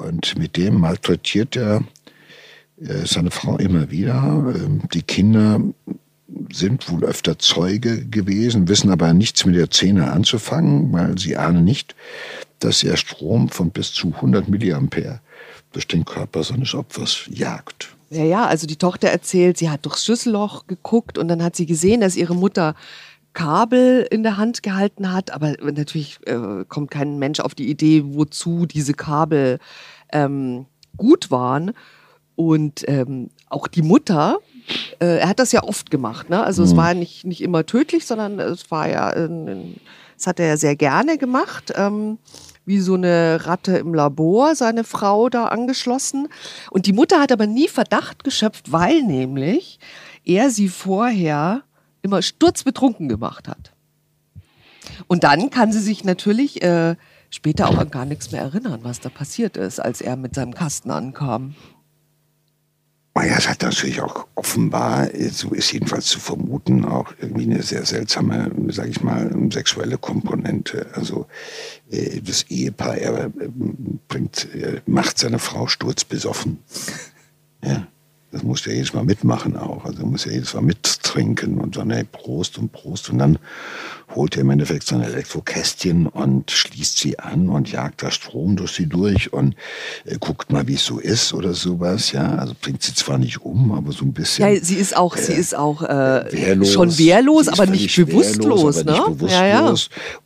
und 0.00 0.36
mit 0.38 0.56
dem 0.56 0.80
malträtiert 0.80 1.56
er 1.56 1.84
äh, 2.80 3.06
seine 3.06 3.30
Frau 3.30 3.56
immer 3.58 3.90
wieder. 3.90 4.54
Ähm, 4.54 4.82
die 4.92 5.02
Kinder 5.02 5.60
sind 6.52 6.90
wohl 6.90 7.04
öfter 7.04 7.38
Zeuge 7.38 8.06
gewesen, 8.06 8.68
wissen 8.68 8.90
aber 8.90 9.12
nichts 9.12 9.44
mit 9.44 9.56
der 9.56 9.70
Szene 9.70 10.10
anzufangen, 10.10 10.92
weil 10.92 11.18
sie 11.18 11.36
ahnen 11.36 11.64
nicht, 11.64 11.94
dass 12.60 12.82
er 12.82 12.96
Strom 12.96 13.48
von 13.48 13.70
bis 13.70 13.92
zu 13.92 14.14
100 14.14 14.48
Milliampere 14.48 15.20
durch 15.72 15.86
den 15.86 16.04
Körper 16.04 16.42
seines 16.42 16.74
Opfers 16.74 17.22
jagt. 17.28 17.94
Ja, 18.10 18.24
ja, 18.24 18.46
also 18.46 18.66
die 18.66 18.76
Tochter 18.76 19.08
erzählt, 19.08 19.56
sie 19.56 19.70
hat 19.70 19.84
durchs 19.84 20.04
Schlüsselloch 20.04 20.66
geguckt 20.66 21.16
und 21.16 21.28
dann 21.28 21.44
hat 21.44 21.54
sie 21.54 21.66
gesehen, 21.66 22.00
dass 22.00 22.16
ihre 22.16 22.34
Mutter 22.34 22.74
Kabel 23.32 24.06
in 24.10 24.22
der 24.22 24.36
Hand 24.36 24.62
gehalten 24.62 25.12
hat, 25.12 25.30
aber 25.30 25.54
natürlich 25.62 26.18
äh, 26.26 26.64
kommt 26.68 26.90
kein 26.90 27.18
Mensch 27.18 27.40
auf 27.40 27.54
die 27.54 27.70
Idee, 27.70 28.02
wozu 28.06 28.66
diese 28.66 28.94
Kabel 28.94 29.58
ähm, 30.12 30.66
gut 30.96 31.30
waren. 31.30 31.72
Und 32.36 32.88
ähm, 32.88 33.30
auch 33.48 33.66
die 33.66 33.82
Mutter, 33.82 34.38
äh, 34.98 35.18
er 35.18 35.28
hat 35.28 35.38
das 35.38 35.52
ja 35.52 35.62
oft 35.62 35.90
gemacht, 35.90 36.30
ne? 36.30 36.42
Also 36.42 36.62
mhm. 36.62 36.68
es 36.68 36.76
war 36.76 36.94
nicht, 36.94 37.24
nicht 37.26 37.42
immer 37.42 37.66
tödlich, 37.66 38.06
sondern 38.06 38.38
es 38.40 38.70
war 38.70 38.88
ja, 38.88 39.12
es 39.12 40.26
hat 40.26 40.40
er 40.40 40.48
ja 40.48 40.56
sehr 40.56 40.74
gerne 40.74 41.18
gemacht. 41.18 41.72
Ähm, 41.76 42.18
wie 42.70 42.78
so 42.78 42.94
eine 42.94 43.46
Ratte 43.46 43.78
im 43.78 43.94
Labor, 43.94 44.54
seine 44.54 44.84
Frau 44.84 45.28
da 45.28 45.46
angeschlossen. 45.46 46.28
Und 46.70 46.86
die 46.86 46.92
Mutter 46.92 47.20
hat 47.20 47.32
aber 47.32 47.46
nie 47.46 47.68
Verdacht 47.68 48.22
geschöpft, 48.22 48.70
weil 48.70 49.02
nämlich 49.02 49.80
er 50.24 50.50
sie 50.50 50.68
vorher 50.68 51.64
immer 52.02 52.22
sturzbetrunken 52.22 53.08
gemacht 53.08 53.48
hat. 53.48 53.72
Und 55.06 55.24
dann 55.24 55.50
kann 55.50 55.72
sie 55.72 55.80
sich 55.80 56.04
natürlich 56.04 56.62
äh, 56.62 56.96
später 57.30 57.68
auch 57.68 57.78
an 57.78 57.90
gar 57.90 58.04
nichts 58.04 58.32
mehr 58.32 58.42
erinnern, 58.42 58.80
was 58.82 59.00
da 59.00 59.08
passiert 59.08 59.56
ist, 59.56 59.80
als 59.80 60.00
er 60.00 60.16
mit 60.16 60.34
seinem 60.34 60.54
Kasten 60.54 60.90
ankam. 60.90 61.54
Naja, 63.14 63.34
es 63.36 63.48
hat 63.48 63.62
natürlich 63.62 64.00
auch 64.00 64.28
offenbar, 64.34 65.08
so 65.30 65.50
ist 65.50 65.72
jedenfalls 65.72 66.06
zu 66.06 66.20
vermuten, 66.20 66.84
auch 66.84 67.12
irgendwie 67.20 67.42
eine 67.42 67.62
sehr 67.62 67.84
seltsame, 67.84 68.50
sage 68.68 68.90
ich 68.90 69.02
mal, 69.02 69.30
sexuelle 69.50 69.98
Komponente. 69.98 70.86
Also 70.94 71.26
äh, 71.90 72.20
das 72.20 72.44
Ehepaar, 72.44 72.96
er 72.96 73.26
äh, 73.26 73.30
bringt, 74.08 74.48
er 74.54 74.80
macht 74.86 75.18
seine 75.18 75.38
Frau 75.38 75.66
sturzbesoffen. 75.66 76.60
Ja. 77.64 77.86
Das 78.32 78.44
muss 78.44 78.64
ja 78.64 78.72
jedes 78.72 78.92
Mal 78.94 79.04
mitmachen 79.04 79.56
auch. 79.56 79.84
Also 79.84 80.06
muss 80.06 80.24
ja 80.24 80.30
jedes 80.30 80.54
Mal 80.54 80.62
mittrinken 81.10 81.58
und 81.58 81.74
so, 81.74 81.84
ne, 81.84 82.04
Prost 82.10 82.58
und 82.58 82.72
Prost. 82.72 83.10
Und 83.10 83.18
dann 83.18 83.38
holt 84.14 84.36
er 84.36 84.42
im 84.42 84.50
Endeffekt 84.50 84.86
sein 84.86 85.02
Elektrokästchen 85.02 86.06
und 86.06 86.50
schließt 86.50 86.98
sie 86.98 87.18
an 87.18 87.48
und 87.48 87.70
jagt 87.70 88.02
da 88.02 88.10
Strom 88.10 88.56
durch 88.56 88.72
sie 88.72 88.86
durch 88.86 89.32
und 89.32 89.54
äh, 90.04 90.16
guckt 90.18 90.50
mal, 90.50 90.66
wie 90.66 90.74
es 90.74 90.84
so 90.84 90.98
ist 90.98 91.32
oder 91.32 91.54
sowas. 91.54 92.12
Ja, 92.12 92.36
also 92.36 92.54
bringt 92.60 92.82
sie 92.82 92.94
zwar 92.94 93.18
nicht 93.18 93.42
um, 93.42 93.72
aber 93.72 93.92
so 93.92 94.04
ein 94.04 94.12
bisschen. 94.12 94.52
Ja, 94.52 94.60
sie 94.60 94.76
ist 94.76 94.96
auch, 94.96 95.16
äh, 95.16 95.22
sie 95.22 95.34
ist 95.34 95.56
auch 95.56 95.82
äh, 95.82 96.24
wehrlos. 96.32 96.72
schon 96.72 96.98
wehrlos, 96.98 97.48
aber 97.48 97.66
nicht 97.66 97.94
bewusstlos, 97.94 98.76
wehrlos, 98.76 98.84
ne? 98.84 98.92
Nicht 98.92 99.04
bewusstlos. 99.04 99.32
Ja, 99.32 99.46
ja. 99.46 99.74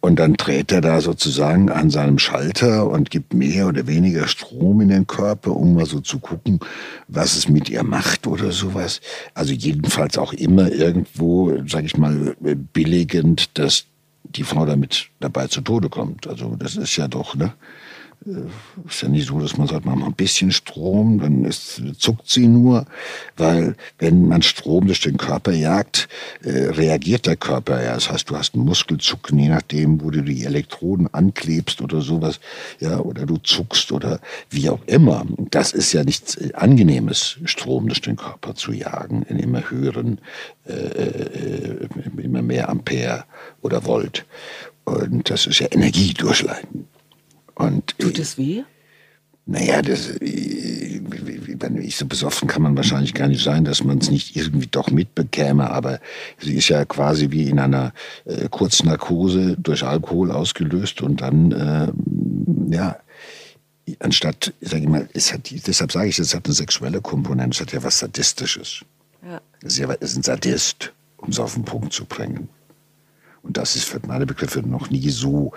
Und 0.01 0.19
dann 0.19 0.35
dreht 0.35 0.73
er 0.73 0.81
da 0.81 1.01
sozusagen 1.01 1.71
an 1.71 1.91
seinem 1.91 2.19
Schalter 2.19 2.89
und 2.89 3.11
gibt 3.11 3.35
mehr 3.35 3.67
oder 3.67 3.87
weniger 3.87 4.29
Strom 4.29 4.81
in 4.81 4.89
den 4.89 5.07
Körper, 5.07 5.55
um 5.55 5.75
mal 5.75 5.87
so 5.87 6.01
zu 6.01 6.19
gucken, 6.21 6.61
was 7.09 7.37
es 7.37 7.49
mit 7.49 7.69
ihr 7.69 7.83
macht 7.83 8.27
oder 8.27 8.53
sowas. 8.53 9.01
Also 9.35 9.53
jedenfalls 9.53 10.17
auch 10.17 10.33
immer 10.33 10.71
irgendwo, 10.75 11.57
sag 11.67 11.85
ich 11.85 11.97
mal, 11.97 12.37
billigend 12.73 13.59
das 13.59 13.87
die 14.25 14.45
Frau 14.45 14.67
damit 14.67 15.09
dabei 15.21 15.47
zu 15.47 15.61
Tode 15.61 15.89
kommt. 15.89 16.27
Also 16.27 16.57
das 16.57 16.77
ist 16.77 16.97
ja 16.97 17.09
doch, 17.09 17.35
ne? 17.35 17.53
Äh, 18.27 18.89
ist 18.89 19.03
ja 19.03 19.09
nicht 19.09 19.29
so, 19.29 19.39
dass 19.39 19.57
man 19.57 19.67
sagt, 19.67 19.85
man 19.85 19.99
macht 19.99 20.11
ein 20.11 20.15
bisschen 20.15 20.53
Strom, 20.53 21.21
dann 21.21 21.45
ist, 21.45 21.83
zuckt 21.99 22.29
sie 22.29 22.47
nur, 22.47 22.87
weil 23.37 23.77
wenn 23.99 24.29
man 24.29 24.43
Strom 24.43 24.87
durch 24.87 25.01
den 25.01 25.17
Körper 25.17 25.53
jagt, 25.53 26.09
äh, 26.43 26.51
reagiert 26.51 27.27
der 27.27 27.37
Körper 27.37 27.83
ja. 27.83 27.95
Das 27.95 28.11
heißt, 28.11 28.31
du 28.31 28.37
hast 28.37 28.55
einen 28.55 28.65
Muskelzucken, 28.65 29.39
je 29.39 29.49
nachdem, 29.49 30.01
wo 30.01 30.11
du 30.11 30.23
die 30.23 30.45
Elektroden 30.45 31.13
anklebst 31.13 31.81
oder 31.81 32.01
sowas, 32.01 32.41
ja, 32.81 32.99
oder 32.99 33.27
du 33.27 33.37
zuckst 33.39 33.93
oder 33.93 34.21
wie 34.51 34.69
auch 34.69 34.81
immer. 34.87 35.27
Das 35.51 35.73
ist 35.73 35.93
ja 35.93 36.05
nichts 36.05 36.37
äh, 36.37 36.53
Angenehmes, 36.55 37.39
Strom 37.45 37.89
durch 37.89 38.01
den 38.01 38.17
Körper 38.17 38.55
zu 38.55 38.73
jagen 38.73 39.23
in 39.23 39.39
immer 39.39 39.71
höheren, 39.71 40.19
äh, 40.67 40.73
äh 40.73 41.89
immer 42.17 42.43
mehr 42.43 42.69
Ampere 42.69 43.25
oder 43.63 43.85
Volt. 43.85 44.25
Und 44.85 45.31
das 45.31 45.47
ist 45.47 45.61
ja 45.61 45.69
Energiedurchleiten. 45.71 46.87
Und, 47.55 47.99
Tut 47.99 48.19
es 48.19 48.39
weh? 48.39 48.63
Naja, 49.47 49.83
das, 49.83 50.15
wenn 50.21 51.77
ich 51.83 51.97
so 51.97 52.07
besoffen 52.07 52.49
kann 52.49 52.63
man 52.63 52.77
wahrscheinlich 52.79 53.13
gar 53.13 53.29
nicht 53.29 53.45
sein, 53.45 53.67
dass 53.67 53.85
man 53.85 53.99
es 53.99 54.11
nicht 54.11 54.37
irgendwie 54.37 54.69
doch 54.69 54.91
mitbekäme, 54.91 55.71
aber 55.71 56.01
sie 56.39 56.55
ist 56.55 56.69
ja 56.71 56.87
quasi 56.87 57.31
wie 57.31 57.51
in 57.51 57.59
einer 57.59 57.93
äh, 58.25 58.49
Kurznarkose 58.49 59.57
durch 59.59 59.85
Alkohol 59.85 60.31
ausgelöst 60.31 61.03
und 61.03 61.21
dann, 61.21 61.53
äh, 61.53 62.75
ja, 62.75 62.97
anstatt, 63.99 64.55
sag 64.63 64.81
ich 64.81 64.89
mal, 64.89 65.11
es 65.13 65.31
hat, 65.31 65.51
deshalb 65.67 65.93
sage 65.93 66.09
ich, 66.09 66.19
es 66.19 66.35
hat 66.35 66.47
eine 66.47 66.55
sexuelle 66.55 67.03
Komponente, 67.03 67.55
es 67.55 67.61
hat 67.61 67.73
ja 67.73 67.83
was 67.83 67.99
Sadistisches. 67.99 68.83
Ja. 69.23 69.43
Ja 69.69 69.93
ist 69.93 70.17
ein 70.17 70.23
Sadist, 70.23 70.93
um 71.19 71.29
es 71.29 71.39
auf 71.39 71.53
den 71.53 71.67
Punkt 71.67 71.93
zu 71.93 72.07
bringen. 72.07 72.49
Und 73.45 73.59
das 73.59 73.77
ist 73.77 73.85
für 73.85 74.01
meine 74.07 74.25
Begriffe 74.25 74.61
noch 74.61 74.89
nie 74.89 75.11
so 75.11 75.53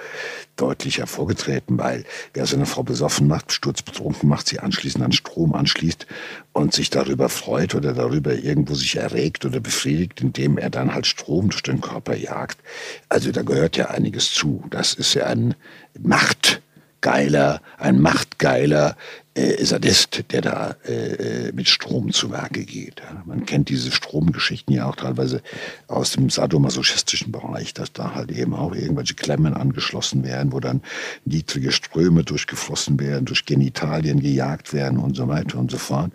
deutlich 0.58 0.98
hervorgetreten, 0.98 1.78
weil 1.78 2.04
wer 2.34 2.46
seine 2.46 2.66
Frau 2.66 2.84
besoffen 2.84 3.28
macht, 3.28 3.54
sturzbetrunken 3.54 4.28
macht, 4.28 4.48
sie 4.48 4.60
anschließend 4.60 5.06
an 5.06 5.14
Strom 5.14 5.56
anschließt 5.56 6.06
und 6.52 6.74
sich 6.74 6.90
darüber 6.90 7.30
freut 7.30 7.76
oder 7.76 7.94
darüber 7.94 8.34
irgendwo 8.36 8.74
sich 8.74 8.98
erregt 8.98 9.46
oder 9.46 9.62
befriedigt, 9.62 10.20
indem 10.20 10.58
er 10.58 10.70
dann 10.70 10.94
halt 10.94 11.08
Strom 11.08 11.50
durch 11.50 11.64
den 11.64 11.80
Körper 11.80 12.16
jagt. 12.18 12.60
Also 13.08 13.32
da 13.32 13.42
gehört 13.42 13.78
ja 13.78 13.86
einiges 13.86 14.34
zu. 14.34 14.66
Das 14.70 14.94
ist 14.94 15.14
ja 15.14 15.28
ein 15.28 15.56
Machtgeiler, 15.98 17.62
ein 17.78 18.02
Machtgeiler, 18.02 18.98
äh, 19.38 19.64
Sadist, 19.64 20.24
der 20.32 20.42
da 20.42 20.76
äh, 20.86 21.52
mit 21.54 21.70
Strom 21.70 22.12
zu 22.12 22.32
Werke 22.32 22.66
geht. 22.66 23.02
Man 23.26 23.46
kennt 23.46 23.70
diese 23.70 23.92
Stromgeschichten 23.92 24.74
ja 24.74 24.90
auch 24.90 24.96
teilweise 24.96 25.42
aus 25.88 26.12
dem 26.12 26.30
sadomasochistischen 26.30 27.32
Bereich, 27.32 27.74
dass 27.74 27.94
da 27.94 28.16
halt 28.16 28.32
eben 28.32 28.54
auch 28.54 28.74
irgendwelche 28.74 29.14
Klemmen 29.14 29.54
angeschlossen 29.54 30.24
werden, 30.24 30.52
wo 30.52 30.60
dann 30.60 30.82
niedrige 31.26 31.72
Ströme 31.72 32.24
durchgeflossen 32.24 33.00
werden, 33.00 33.26
durch 33.26 33.46
Genitalien 33.46 34.20
gejagt 34.20 34.74
werden 34.74 34.98
und 34.98 35.16
so 35.16 35.28
weiter 35.28 35.60
und 35.60 35.70
so 35.70 35.78
fort, 35.78 36.12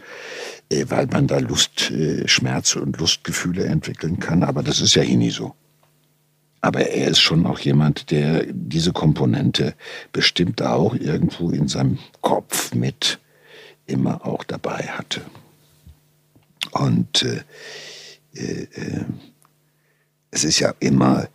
äh, 0.71 0.87
weil 0.88 1.07
man 1.07 1.26
da 1.29 1.38
Lust, 1.38 1.91
äh, 1.91 2.26
Schmerz 2.26 2.75
und 2.76 2.99
Lustgefühle 2.99 3.64
entwickeln 3.64 4.19
kann. 4.19 4.43
Aber 4.43 4.62
das 4.62 4.81
ist 4.81 4.95
ja 4.95 5.02
hier 5.02 5.17
nie 5.17 5.31
so. 5.31 5.55
Aber 6.62 6.87
er 6.87 7.09
ist 7.09 7.21
schon 7.21 7.45
auch 7.45 7.59
jemand, 7.59 8.11
der 8.12 8.47
diese 8.49 8.92
Komponente 8.92 9.75
bestimmt 10.12 10.62
auch 10.62 10.95
irgendwo 10.95 11.50
in 11.50 11.69
seinem 11.69 11.99
Kopf 12.21 12.73
mit 12.73 13.19
immer 13.87 14.25
auch 14.25 14.45
dabei 14.45 14.87
hatte. 14.87 15.21
Und 16.71 17.25
äh, 17.25 17.42
äh, 18.35 18.62
äh 18.62 19.04
es 20.35 20.45
ist 20.45 20.61
ja 20.61 20.73
immer 20.81 21.28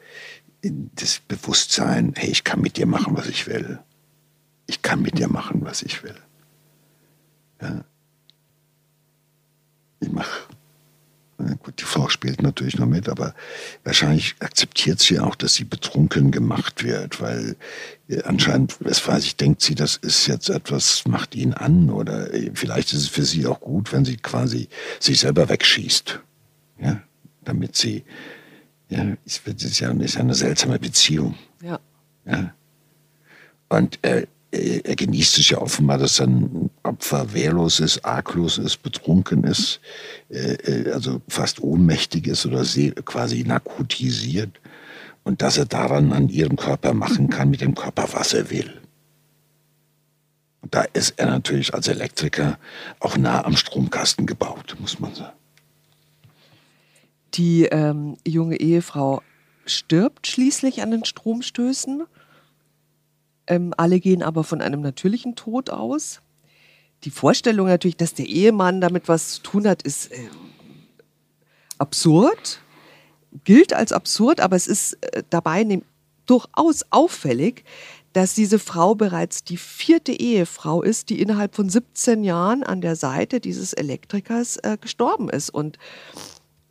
das 0.63 1.19
Bewusstsein, 1.19 2.13
hey, 2.15 2.31
ich 2.31 2.43
kann 2.43 2.61
mit 2.61 2.77
dir 2.77 2.87
machen, 2.87 3.15
was 3.15 3.27
ich 3.27 3.45
will. 3.45 3.79
Ich 4.65 4.81
kann 4.81 5.03
mit 5.03 5.19
dir 5.19 5.27
machen, 5.27 5.63
was 5.63 5.83
ich 5.83 6.01
will. 6.03 6.15
Ja. 7.61 7.85
Ich 9.99 10.11
mache 10.11 10.46
Gut, 11.37 11.79
die 11.79 11.83
Frau 11.83 12.09
spielt 12.09 12.41
natürlich 12.41 12.79
noch 12.79 12.87
mit, 12.87 13.07
aber 13.07 13.35
wahrscheinlich 13.83 14.35
akzeptiert 14.39 14.99
sie 14.99 15.19
auch, 15.19 15.35
dass 15.35 15.53
sie 15.53 15.65
betrunken 15.65 16.31
gemacht 16.31 16.83
wird, 16.83 17.21
weil 17.21 17.55
äh, 18.09 18.23
anscheinend, 18.23 18.75
was 18.79 19.07
weiß 19.07 19.23
ich, 19.23 19.35
denkt 19.35 19.61
sie, 19.61 19.75
das 19.75 19.97
ist 19.97 20.25
jetzt 20.25 20.49
etwas, 20.49 21.03
macht 21.07 21.35
ihn 21.35 21.53
an 21.53 21.91
oder 21.91 22.33
äh, 22.33 22.49
vielleicht 22.55 22.91
ist 22.91 23.01
es 23.01 23.07
für 23.07 23.23
sie 23.23 23.45
auch 23.45 23.59
gut, 23.59 23.93
wenn 23.93 24.03
sie 24.03 24.17
quasi 24.17 24.67
sich 24.99 25.19
selber 25.19 25.47
wegschießt. 25.47 26.19
Ja, 26.79 27.01
damit 27.43 27.75
sie, 27.75 28.03
ja, 28.89 29.05
es 29.23 29.41
ist 29.45 29.79
ja, 29.79 29.91
ist 29.91 30.15
ja 30.15 30.21
eine 30.21 30.35
seltsame 30.35 30.79
Beziehung. 30.79 31.35
Ja. 31.61 31.79
ja. 32.25 32.53
Und 33.69 34.03
äh, 34.03 34.21
äh, 34.21 34.27
er 34.57 34.95
genießt 34.95 35.37
es 35.37 35.49
ja 35.49 35.59
offenbar, 35.59 35.97
dass 35.97 36.17
sein 36.17 36.69
Opfer 36.83 37.33
wehrlos 37.33 37.79
ist, 37.79 38.03
arglos 38.03 38.57
ist, 38.57 38.83
betrunken 38.83 39.43
ist, 39.43 39.79
äh, 40.29 40.53
äh, 40.53 40.91
also 40.91 41.21
fast 41.27 41.61
ohnmächtig 41.61 42.27
ist 42.27 42.45
oder 42.45 42.63
quasi 43.05 43.43
narkotisiert 43.43 44.59
und 45.23 45.41
dass 45.41 45.57
er 45.57 45.65
daran 45.65 46.13
an 46.13 46.29
ihrem 46.29 46.55
Körper 46.55 46.93
machen 46.93 47.29
kann, 47.29 47.49
mit 47.49 47.61
dem 47.61 47.75
Körper, 47.75 48.07
was 48.13 48.33
er 48.33 48.49
will. 48.49 48.81
Und 50.61 50.73
da 50.73 50.81
ist 50.93 51.13
er 51.17 51.27
natürlich 51.27 51.73
als 51.73 51.87
Elektriker 51.87 52.57
auch 52.99 53.17
nah 53.17 53.43
am 53.45 53.55
Stromkasten 53.55 54.25
gebaut, 54.25 54.75
muss 54.79 54.99
man 54.99 55.13
sagen. 55.13 55.35
Die 57.33 57.65
ähm, 57.65 58.17
junge 58.25 58.57
Ehefrau 58.57 59.21
stirbt 59.65 60.27
schließlich 60.27 60.81
an 60.81 60.91
den 60.91 61.05
Stromstößen 61.05 62.03
ähm, 63.47 63.73
alle 63.77 63.99
gehen 63.99 64.23
aber 64.23 64.43
von 64.43 64.61
einem 64.61 64.81
natürlichen 64.81 65.35
Tod 65.35 65.69
aus. 65.69 66.21
Die 67.03 67.11
Vorstellung 67.11 67.67
natürlich, 67.67 67.97
dass 67.97 68.13
der 68.13 68.25
Ehemann 68.25 68.81
damit 68.81 69.07
was 69.07 69.33
zu 69.33 69.41
tun 69.41 69.67
hat, 69.67 69.83
ist 69.83 70.11
äh, 70.11 70.29
absurd, 71.77 72.61
gilt 73.43 73.73
als 73.73 73.91
absurd, 73.91 74.39
aber 74.39 74.55
es 74.55 74.67
ist 74.67 74.93
äh, 75.01 75.23
dabei 75.29 75.63
ne, 75.63 75.81
durchaus 76.25 76.83
auffällig, 76.89 77.63
dass 78.13 78.33
diese 78.33 78.57
Frau 78.57 78.95
bereits 78.95 79.43
die 79.43 79.57
vierte 79.57 80.11
Ehefrau 80.11 80.81
ist, 80.81 81.09
die 81.09 81.21
innerhalb 81.21 81.55
von 81.55 81.69
17 81.69 82.23
Jahren 82.23 82.63
an 82.63 82.81
der 82.81 82.95
Seite 82.95 83.39
dieses 83.39 83.73
Elektrikers 83.73 84.57
äh, 84.57 84.77
gestorben 84.81 85.29
ist. 85.29 85.51
Und 85.51 85.77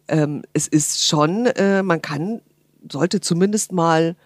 ähm, 0.08 0.42
es 0.52 0.66
ist 0.66 1.06
schon, 1.06 1.46
äh, 1.46 1.82
man 1.82 2.02
kann, 2.02 2.40
sollte 2.90 3.20
zumindest 3.20 3.70
mal 3.70 4.16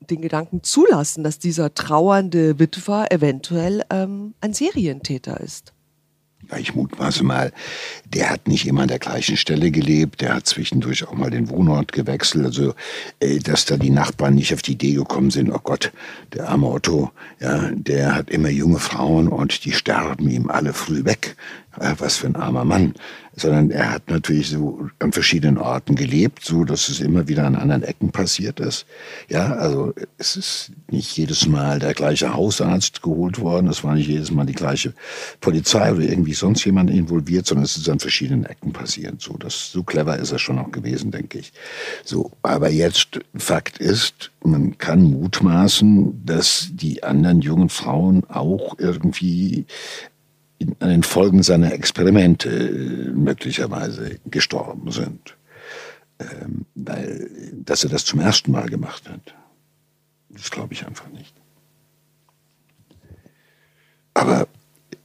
den 0.00 0.20
Gedanken 0.20 0.62
zulassen, 0.62 1.24
dass 1.24 1.38
dieser 1.38 1.74
trauernde 1.74 2.58
Witwer 2.58 3.12
eventuell 3.12 3.82
ähm, 3.90 4.34
ein 4.40 4.54
Serientäter 4.54 5.40
ist. 5.40 5.72
Ja, 6.50 6.56
ich 6.56 6.74
mutmaße 6.74 7.22
mal, 7.22 7.52
der 8.06 8.30
hat 8.30 8.48
nicht 8.48 8.66
immer 8.66 8.82
an 8.82 8.88
der 8.88 8.98
gleichen 8.98 9.36
Stelle 9.36 9.70
gelebt, 9.70 10.20
der 10.20 10.34
hat 10.34 10.46
zwischendurch 10.46 11.06
auch 11.06 11.12
mal 11.12 11.30
den 11.30 11.50
Wohnort 11.50 11.92
gewechselt, 11.92 12.46
also 12.46 12.74
äh, 13.20 13.38
dass 13.38 13.66
da 13.66 13.76
die 13.76 13.90
Nachbarn 13.90 14.34
nicht 14.34 14.52
auf 14.54 14.62
die 14.62 14.72
Idee 14.72 14.94
gekommen 14.94 15.30
sind, 15.30 15.50
oh 15.50 15.60
Gott, 15.62 15.92
der 16.32 16.48
arme 16.48 16.68
Otto, 16.68 17.10
ja, 17.40 17.70
der 17.72 18.14
hat 18.14 18.30
immer 18.30 18.48
junge 18.48 18.78
Frauen 18.78 19.28
und 19.28 19.64
die 19.64 19.72
sterben 19.72 20.28
ihm 20.30 20.48
alle 20.50 20.72
früh 20.72 21.04
weg. 21.04 21.36
Ja, 21.80 21.98
was 21.98 22.18
für 22.18 22.26
ein 22.26 22.36
armer 22.36 22.64
Mann 22.64 22.94
sondern 23.40 23.70
er 23.70 23.92
hat 23.92 24.10
natürlich 24.10 24.50
so 24.50 24.88
an 24.98 25.12
verschiedenen 25.12 25.58
Orten 25.58 25.94
gelebt, 25.94 26.44
so 26.44 26.64
dass 26.64 26.88
es 26.88 27.00
immer 27.00 27.28
wieder 27.28 27.46
an 27.46 27.56
anderen 27.56 27.82
Ecken 27.82 28.10
passiert 28.10 28.60
ist. 28.60 28.86
Ja, 29.28 29.52
also 29.54 29.94
es 30.18 30.36
ist 30.36 30.72
nicht 30.90 31.16
jedes 31.16 31.46
Mal 31.46 31.78
der 31.78 31.94
gleiche 31.94 32.34
Hausarzt 32.34 33.02
geholt 33.02 33.40
worden, 33.40 33.68
es 33.68 33.84
war 33.84 33.94
nicht 33.94 34.08
jedes 34.08 34.30
Mal 34.30 34.46
die 34.46 34.54
gleiche 34.54 34.94
Polizei 35.40 35.92
oder 35.92 36.02
irgendwie 36.02 36.34
sonst 36.34 36.64
jemand 36.64 36.90
involviert, 36.90 37.46
sondern 37.46 37.64
es 37.64 37.76
ist 37.76 37.88
an 37.88 38.00
verschiedenen 38.00 38.44
Ecken 38.44 38.72
passiert. 38.72 39.20
So, 39.20 39.36
das, 39.36 39.70
so 39.72 39.82
clever 39.82 40.18
ist 40.18 40.32
er 40.32 40.38
schon 40.38 40.58
auch 40.58 40.72
gewesen, 40.72 41.10
denke 41.10 41.38
ich. 41.38 41.52
So, 42.04 42.32
aber 42.42 42.70
jetzt 42.70 43.20
Fakt 43.34 43.78
ist, 43.78 44.30
man 44.42 44.76
kann 44.78 45.02
mutmaßen, 45.02 46.24
dass 46.24 46.68
die 46.72 47.02
anderen 47.02 47.40
jungen 47.40 47.68
Frauen 47.68 48.24
auch 48.28 48.78
irgendwie 48.78 49.66
an 50.78 50.88
den 50.88 51.02
Folgen 51.02 51.42
seiner 51.42 51.72
Experimente 51.72 52.48
äh, 52.48 53.10
möglicherweise 53.10 54.18
gestorben 54.26 54.90
sind. 54.90 55.36
Ähm, 56.18 56.66
weil, 56.74 57.30
dass 57.52 57.82
er 57.84 57.90
das 57.90 58.04
zum 58.04 58.20
ersten 58.20 58.52
Mal 58.52 58.68
gemacht 58.68 59.08
hat, 59.08 59.34
das 60.28 60.50
glaube 60.50 60.74
ich 60.74 60.86
einfach 60.86 61.08
nicht. 61.08 61.34
Aber 64.12 64.46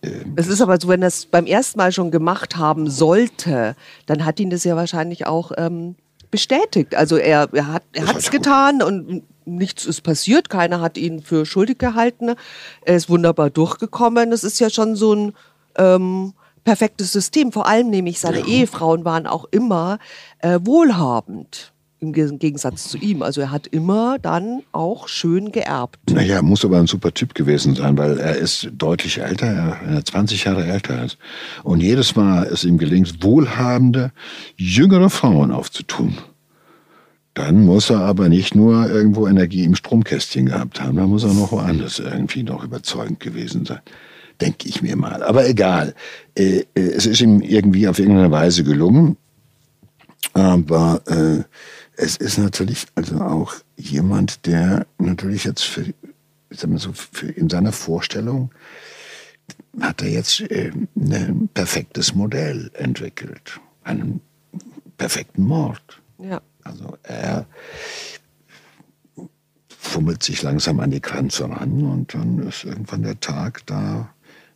ähm, 0.01 0.33
es 0.35 0.47
ist 0.47 0.61
aber 0.61 0.79
so, 0.79 0.87
wenn 0.87 1.01
er 1.01 1.07
es 1.07 1.25
beim 1.25 1.45
ersten 1.45 1.77
Mal 1.77 1.91
schon 1.91 2.11
gemacht 2.11 2.57
haben 2.57 2.89
sollte, 2.89 3.75
dann 4.05 4.25
hat 4.25 4.39
ihn 4.39 4.49
das 4.49 4.63
ja 4.63 4.75
wahrscheinlich 4.75 5.25
auch 5.25 5.51
ähm, 5.57 5.95
bestätigt. 6.35 6.95
Also 6.95 7.15
er, 7.15 7.47
er 7.53 7.67
hat 7.67 7.83
es 8.17 8.29
getan 8.29 8.81
und 8.81 9.23
nichts 9.45 9.85
ist 9.85 10.01
passiert, 10.01 10.49
keiner 10.49 10.81
hat 10.81 10.97
ihn 10.97 11.21
für 11.21 11.45
schuldig 11.45 11.77
gehalten. 11.77 12.35
Er 12.81 12.95
ist 12.97 13.09
wunderbar 13.09 13.49
durchgekommen. 13.49 14.31
Das 14.31 14.43
ist 14.43 14.59
ja 14.59 14.69
schon 14.69 14.97
so 14.97 15.13
ein 15.13 15.33
ähm, 15.77 16.33
perfektes 16.65 17.13
System. 17.13 17.53
Vor 17.53 17.67
allem 17.67 17.89
nämlich 17.89 18.19
seine 18.19 18.39
ja. 18.39 18.47
Ehefrauen 18.47 19.05
waren 19.05 19.27
auch 19.27 19.45
immer 19.51 19.97
äh, 20.39 20.59
wohlhabend 20.61 21.71
im 22.13 22.39
Gegensatz 22.39 22.89
zu 22.89 22.97
ihm. 22.97 23.21
Also 23.21 23.41
er 23.41 23.51
hat 23.51 23.67
immer 23.67 24.19
dann 24.19 24.61
auch 24.71 25.07
schön 25.07 25.51
geerbt. 25.51 25.99
Naja, 26.11 26.41
muss 26.41 26.65
aber 26.65 26.77
ein 26.79 26.87
super 26.87 27.13
Typ 27.13 27.35
gewesen 27.35 27.75
sein, 27.75 27.97
weil 27.97 28.17
er 28.19 28.35
ist 28.35 28.69
deutlich 28.73 29.19
älter, 29.19 29.47
er 29.47 29.97
ist 29.97 30.07
20 30.07 30.43
Jahre 30.43 30.65
älter 30.65 31.03
ist. 31.03 31.17
Und 31.63 31.81
jedes 31.81 32.15
Mal 32.15 32.43
es 32.45 32.63
ihm 32.63 32.77
gelingt, 32.77 33.23
wohlhabende, 33.23 34.11
jüngere 34.55 35.09
Frauen 35.09 35.51
aufzutun. 35.51 36.17
Dann 37.35 37.65
muss 37.65 37.89
er 37.89 37.99
aber 37.99 38.29
nicht 38.29 38.55
nur 38.55 38.89
irgendwo 38.89 39.27
Energie 39.27 39.65
im 39.65 39.75
Stromkästchen 39.75 40.45
gehabt 40.45 40.79
haben, 40.79 40.95
dann 40.95 41.09
muss 41.09 41.25
er 41.25 41.33
noch 41.33 41.51
woanders 41.51 41.99
irgendwie 41.99 42.43
noch 42.43 42.63
überzeugend 42.63 43.19
gewesen 43.19 43.65
sein. 43.65 43.81
Denke 44.39 44.67
ich 44.67 44.81
mir 44.81 44.95
mal. 44.95 45.21
Aber 45.21 45.47
egal. 45.47 45.95
Äh, 46.37 46.63
äh, 46.75 46.81
es 46.81 47.05
ist 47.05 47.21
ihm 47.21 47.41
irgendwie 47.41 47.87
auf 47.87 47.99
irgendeine 47.99 48.31
Weise 48.31 48.63
gelungen. 48.63 49.17
Aber 50.33 51.01
äh, 51.07 51.43
es 51.97 52.17
ist 52.17 52.37
natürlich 52.37 52.87
also 52.95 53.19
auch 53.21 53.55
jemand, 53.77 54.45
der 54.45 54.85
natürlich 54.97 55.45
jetzt 55.45 55.63
für, 55.63 55.93
sagen 56.49 56.73
wir 56.73 56.79
so, 56.79 56.93
für 56.93 57.27
in 57.27 57.49
seiner 57.49 57.71
Vorstellung 57.71 58.51
hat 59.79 60.01
er 60.01 60.09
jetzt 60.09 60.41
äh, 60.41 60.71
ein 60.95 61.49
perfektes 61.53 62.15
Modell 62.15 62.71
entwickelt. 62.73 63.59
Einen 63.83 64.21
perfekten 64.97 65.43
Mord. 65.43 66.01
Ja. 66.17 66.41
Also 66.63 66.97
er 67.03 67.45
fummelt 69.67 70.23
sich 70.23 70.41
langsam 70.41 70.79
an 70.79 70.91
die 70.91 71.01
Grenze 71.01 71.49
ran 71.49 71.83
und 71.83 72.13
dann 72.13 72.39
ist 72.39 72.63
irgendwann 72.63 73.03
der 73.03 73.19
Tag, 73.19 73.65
da 73.67 74.09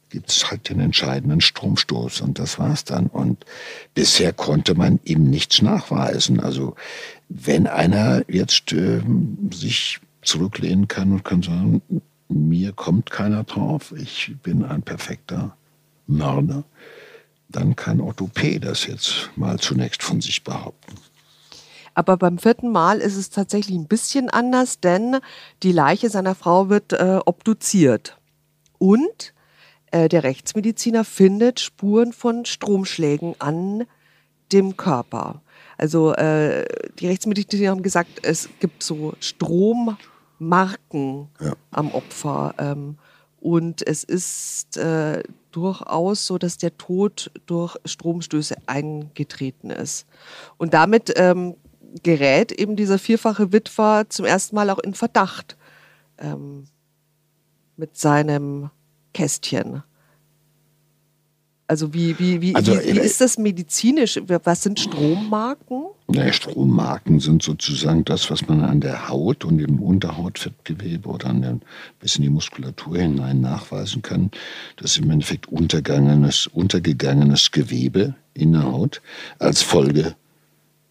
gibt 0.09 0.29
es 0.29 0.49
halt 0.49 0.69
den 0.69 0.79
entscheidenden 0.79 1.41
Stromstoß 1.41 2.21
und 2.21 2.39
das 2.39 2.59
war's 2.59 2.83
dann. 2.83 3.07
Und 3.07 3.45
bisher 3.93 4.33
konnte 4.33 4.75
man 4.75 4.99
ihm 5.03 5.23
nichts 5.23 5.61
nachweisen. 5.61 6.39
Also 6.39 6.75
wenn 7.29 7.67
einer 7.67 8.23
jetzt 8.27 8.73
äh, 8.73 9.01
sich 9.51 9.99
zurücklehnen 10.21 10.87
kann 10.87 11.11
und 11.11 11.23
kann 11.23 11.41
sagen, 11.41 11.81
mir 12.27 12.73
kommt 12.73 13.09
keiner 13.11 13.43
drauf, 13.43 13.93
ich 13.97 14.35
bin 14.43 14.63
ein 14.63 14.81
perfekter 14.81 15.55
Mörder, 16.07 16.63
dann 17.49 17.75
kann 17.75 18.01
Otto 18.01 18.27
P. 18.27 18.59
das 18.59 18.85
jetzt 18.85 19.31
mal 19.35 19.57
zunächst 19.57 20.03
von 20.03 20.21
sich 20.21 20.43
behaupten. 20.43 20.95
Aber 21.95 22.17
beim 22.17 22.37
vierten 22.37 22.71
Mal 22.71 22.99
ist 22.99 23.15
es 23.15 23.29
tatsächlich 23.29 23.75
ein 23.75 23.87
bisschen 23.87 24.29
anders, 24.29 24.79
denn 24.79 25.17
die 25.63 25.71
Leiche 25.71 26.09
seiner 26.09 26.35
Frau 26.35 26.69
wird 26.69 26.93
äh, 26.93 27.19
obduziert. 27.25 28.17
Und 28.77 29.33
der 29.91 30.23
Rechtsmediziner 30.23 31.03
findet 31.03 31.59
Spuren 31.59 32.13
von 32.13 32.45
Stromschlägen 32.45 33.35
an 33.39 33.85
dem 34.51 34.77
Körper. 34.77 35.41
Also 35.77 36.13
äh, 36.13 36.65
die 36.99 37.07
Rechtsmediziner 37.07 37.71
haben 37.71 37.83
gesagt, 37.83 38.19
es 38.23 38.49
gibt 38.59 38.83
so 38.83 39.13
Strommarken 39.19 41.29
ja. 41.39 41.53
am 41.71 41.91
Opfer. 41.91 42.53
Ähm, 42.57 42.97
und 43.39 43.87
es 43.87 44.03
ist 44.03 44.77
äh, 44.77 45.23
durchaus 45.51 46.25
so, 46.25 46.37
dass 46.37 46.57
der 46.57 46.77
Tod 46.77 47.31
durch 47.45 47.77
Stromstöße 47.85 48.55
eingetreten 48.65 49.69
ist. 49.69 50.05
Und 50.57 50.73
damit 50.73 51.13
ähm, 51.15 51.55
gerät 52.03 52.51
eben 52.51 52.75
dieser 52.75 52.99
vierfache 52.99 53.53
Witwer 53.53 54.05
zum 54.09 54.25
ersten 54.25 54.55
Mal 54.55 54.69
auch 54.69 54.79
in 54.79 54.93
Verdacht 54.93 55.57
ähm, 56.17 56.65
mit 57.77 57.97
seinem 57.97 58.69
Kästchen. 59.13 59.83
Also 61.69 61.93
wie, 61.93 62.17
wie, 62.17 62.41
wie, 62.41 62.55
also, 62.55 62.73
wie, 62.73 62.95
wie, 62.95 62.99
ist 62.99 63.21
das 63.21 63.37
medizinisch? 63.37 64.19
Was 64.25 64.63
sind 64.63 64.79
Strommarken? 64.79 65.83
Ja, 66.11 66.33
Strommarken 66.33 67.19
sind 67.19 67.43
sozusagen 67.43 68.03
das, 68.05 68.31
was 68.31 68.47
man 68.47 68.63
an 68.63 68.81
der 68.81 69.07
Haut 69.07 69.45
und 69.45 69.59
im 69.59 69.79
Unterhautfettgewebe 69.79 71.07
oder 71.07 71.27
an 71.27 71.43
den, 71.43 71.61
bis 71.99 72.15
in 72.15 72.23
die 72.23 72.29
Muskulatur 72.29 72.97
hinein 72.97 73.41
nachweisen 73.41 74.01
kann. 74.01 74.31
Das 74.77 74.91
ist 74.91 74.97
im 74.97 75.11
Endeffekt 75.11 75.47
untergegangenes, 75.47 76.47
untergegangenes 76.47 77.51
Gewebe 77.51 78.15
in 78.33 78.53
der 78.53 78.63
Haut 78.63 79.03
als 79.37 79.61
Folge 79.61 80.15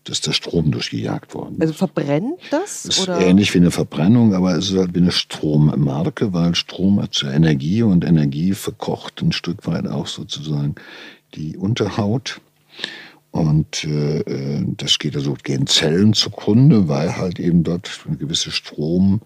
dass 0.09 0.21
der 0.21 0.33
Strom 0.33 0.71
durchgejagt 0.71 1.35
worden 1.35 1.57
ist. 1.57 1.63
Also 1.63 1.75
verbrennt 1.75 2.39
das? 2.51 2.83
das 2.85 2.99
ist 2.99 3.09
oder? 3.09 3.21
ähnlich 3.21 3.55
wie 3.55 3.59
eine 3.59 3.71
Verbrennung, 3.71 4.35
aber 4.35 4.57
es 4.57 4.71
ist 4.71 4.77
halt 4.77 4.95
wie 4.95 5.01
eine 5.01 5.13
Strommarke, 5.13 6.33
weil 6.33 6.55
Strom 6.55 7.03
zur 7.11 7.33
Energie 7.33 7.83
und 7.83 8.05
Energie 8.05 8.53
verkocht 8.53 9.23
ein 9.23 9.33
Stück 9.33 9.67
weit 9.67 9.87
auch 9.87 10.07
sozusagen 10.07 10.75
die 11.35 11.57
Unterhaut. 11.57 12.41
Und 13.31 13.85
äh, 13.85 14.65
das 14.77 14.99
geht 14.99 15.15
also 15.15 15.37
gehen 15.43 15.67
Zellen 15.67 16.15
zugrunde, 16.15 16.89
weil 16.89 17.17
halt 17.17 17.39
eben 17.39 17.63
dort 17.63 18.01
eine 18.07 18.17
gewisse 18.17 18.51
Strom, 18.51 19.21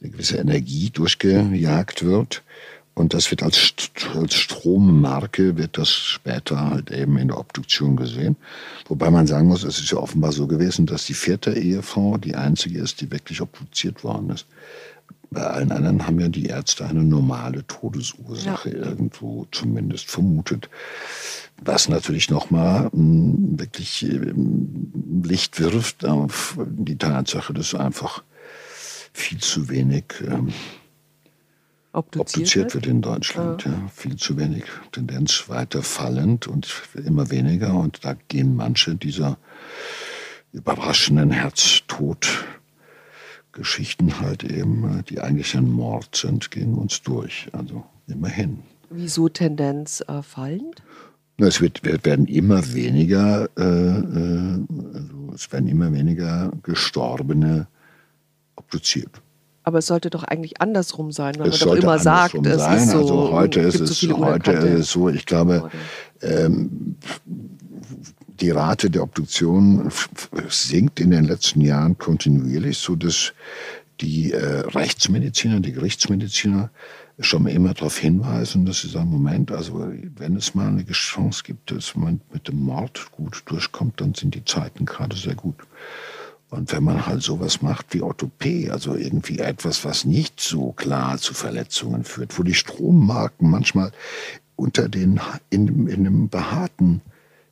eine 0.00 0.10
gewisse 0.10 0.38
Energie 0.38 0.90
durchgejagt 0.90 2.04
wird. 2.04 2.42
Und 2.94 3.14
das 3.14 3.30
wird 3.30 3.42
als, 3.42 3.72
als 4.14 4.34
Strommarke, 4.34 5.56
wird 5.56 5.78
das 5.78 5.90
später 5.90 6.70
halt 6.70 6.90
eben 6.90 7.16
in 7.16 7.28
der 7.28 7.38
Obduktion 7.38 7.96
gesehen. 7.96 8.36
Wobei 8.86 9.10
man 9.10 9.26
sagen 9.26 9.48
muss, 9.48 9.64
es 9.64 9.78
ist 9.78 9.90
ja 9.90 9.98
offenbar 9.98 10.32
so 10.32 10.46
gewesen, 10.46 10.84
dass 10.84 11.06
die 11.06 11.14
vierte 11.14 11.52
Ehefrau 11.52 12.18
die 12.18 12.34
einzige 12.34 12.80
ist, 12.80 13.00
die 13.00 13.10
wirklich 13.10 13.40
obduziert 13.40 14.04
worden 14.04 14.30
ist. 14.30 14.46
Bei 15.30 15.44
allen 15.44 15.72
anderen 15.72 16.06
haben 16.06 16.20
ja 16.20 16.28
die 16.28 16.46
Ärzte 16.46 16.84
eine 16.84 17.02
normale 17.02 17.66
Todesursache 17.66 18.68
ja. 18.68 18.84
irgendwo 18.84 19.46
zumindest 19.50 20.10
vermutet. 20.10 20.68
Was 21.64 21.88
natürlich 21.88 22.28
nochmal 22.28 22.90
hm, 22.92 23.58
wirklich 23.58 24.00
hm, 24.02 25.22
Licht 25.24 25.58
wirft 25.58 26.04
auf 26.04 26.58
die 26.66 26.98
Tatsache, 26.98 27.54
dass 27.54 27.74
einfach 27.74 28.22
viel 29.14 29.38
zu 29.38 29.70
wenig 29.70 30.04
ähm, 30.26 30.52
obduziert, 31.92 32.38
obduziert 32.38 32.74
wird 32.74 32.86
in 32.86 33.02
Deutschland. 33.02 33.64
Ja. 33.64 33.72
ja. 33.72 33.90
Viel 33.94 34.16
zu 34.16 34.38
wenig. 34.38 34.64
Tendenz 34.92 35.48
weiter 35.48 35.82
fallend 35.82 36.46
und 36.46 36.72
immer 36.94 37.30
weniger. 37.30 37.74
Und 37.74 38.04
da 38.04 38.14
gehen 38.28 38.54
manche 38.56 38.94
dieser 38.94 39.36
überraschenden 40.52 41.30
Herztod-Geschichten 41.30 44.20
halt 44.20 44.44
eben, 44.44 45.02
die 45.08 45.20
eigentlich 45.20 45.56
ein 45.56 45.70
Mord 45.70 46.14
sind, 46.16 46.50
gehen 46.50 46.74
uns 46.74 47.00
durch. 47.02 47.48
Also 47.52 47.84
immerhin. 48.06 48.60
Wieso 48.90 49.28
Tendenz 49.28 50.02
äh, 50.08 50.22
fallend? 50.22 50.82
Es 51.38 51.60
wird, 51.60 51.82
werden 52.04 52.26
immer 52.26 52.74
weniger, 52.74 53.48
äh, 53.56 53.62
äh, 53.62 54.58
also 54.94 55.32
es 55.34 55.50
werden 55.50 55.68
immer 55.68 55.92
weniger 55.92 56.52
Gestorbene 56.62 57.66
obduziert. 58.56 59.21
Aber 59.64 59.78
es 59.78 59.86
sollte 59.86 60.10
doch 60.10 60.24
eigentlich 60.24 60.60
andersrum 60.60 61.12
sein, 61.12 61.34
weil 61.38 61.48
es 61.48 61.60
man 61.60 61.76
doch 61.76 61.82
immer 61.82 61.98
sagt, 61.98 62.34
sein. 62.34 62.44
es 62.44 62.82
ist 62.82 62.90
so. 62.90 62.98
Also 62.98 63.32
heute 63.32 63.60
ist 63.60 63.80
es, 63.80 64.00
so 64.00 64.18
heute 64.18 64.52
ist 64.52 64.80
es 64.80 64.90
so, 64.90 65.08
ich 65.08 65.24
glaube, 65.24 65.70
ähm, 66.20 66.96
die 68.40 68.50
Rate 68.50 68.90
der 68.90 69.04
Obduktion 69.04 69.90
sinkt 70.48 70.98
in 70.98 71.10
den 71.10 71.24
letzten 71.24 71.60
Jahren 71.60 71.96
kontinuierlich, 71.96 72.78
so 72.78 72.96
dass 72.96 73.32
die 74.00 74.32
äh, 74.32 74.60
Rechtsmediziner, 74.74 75.60
die 75.60 75.72
Gerichtsmediziner 75.72 76.70
schon 77.20 77.46
immer 77.46 77.74
darauf 77.74 77.98
hinweisen, 77.98 78.64
dass 78.64 78.80
sie 78.80 78.88
sagen, 78.88 79.10
Moment, 79.10 79.52
also 79.52 79.86
wenn 80.16 80.36
es 80.36 80.54
mal 80.54 80.68
eine 80.68 80.84
Chance 80.86 81.44
gibt, 81.44 81.70
dass 81.70 81.94
man 81.94 82.20
mit 82.32 82.48
dem 82.48 82.60
Mord 82.60 83.12
gut 83.12 83.42
durchkommt, 83.46 84.00
dann 84.00 84.14
sind 84.14 84.34
die 84.34 84.44
Zeiten 84.44 84.86
gerade 84.86 85.16
sehr 85.16 85.34
gut. 85.34 85.56
Und 86.52 86.70
wenn 86.70 86.84
man 86.84 87.06
halt 87.06 87.22
sowas 87.22 87.62
macht 87.62 87.94
wie 87.94 88.02
Orthopie, 88.02 88.70
also 88.70 88.94
irgendwie 88.94 89.38
etwas, 89.38 89.86
was 89.86 90.04
nicht 90.04 90.38
so 90.38 90.72
klar 90.72 91.16
zu 91.16 91.32
Verletzungen 91.32 92.04
führt, 92.04 92.38
wo 92.38 92.42
die 92.42 92.52
Strommarken 92.52 93.48
manchmal 93.48 93.90
unter 94.54 94.90
den, 94.90 95.18
in, 95.48 95.88
in 95.88 96.06
einem 96.06 96.28
behaarten, 96.28 97.00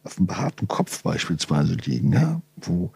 auf 0.05 0.17
dem 0.17 0.27
behaarten 0.27 0.69
Kopf 0.69 1.03
beispielsweise 1.03 1.77
liegen, 1.77 2.13
ja, 2.13 2.43
wo 2.61 2.91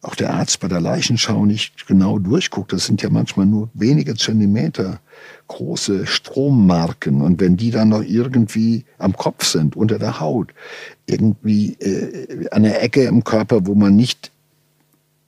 auch 0.00 0.14
der 0.14 0.32
Arzt 0.32 0.60
bei 0.60 0.68
der 0.68 0.80
Leichenschau 0.80 1.44
nicht 1.44 1.88
genau 1.88 2.20
durchguckt. 2.20 2.72
Das 2.72 2.86
sind 2.86 3.02
ja 3.02 3.10
manchmal 3.10 3.46
nur 3.46 3.68
wenige 3.74 4.14
Zentimeter 4.14 5.00
große 5.48 6.06
Strommarken. 6.06 7.20
Und 7.20 7.40
wenn 7.40 7.56
die 7.56 7.72
dann 7.72 7.88
noch 7.88 8.02
irgendwie 8.02 8.84
am 8.98 9.16
Kopf 9.16 9.44
sind, 9.44 9.74
unter 9.74 9.98
der 9.98 10.20
Haut, 10.20 10.54
irgendwie 11.06 11.72
äh, 11.80 12.48
an 12.50 12.62
der 12.62 12.80
Ecke 12.80 13.02
im 13.02 13.24
Körper, 13.24 13.66
wo 13.66 13.74
man 13.74 13.96
nicht 13.96 14.30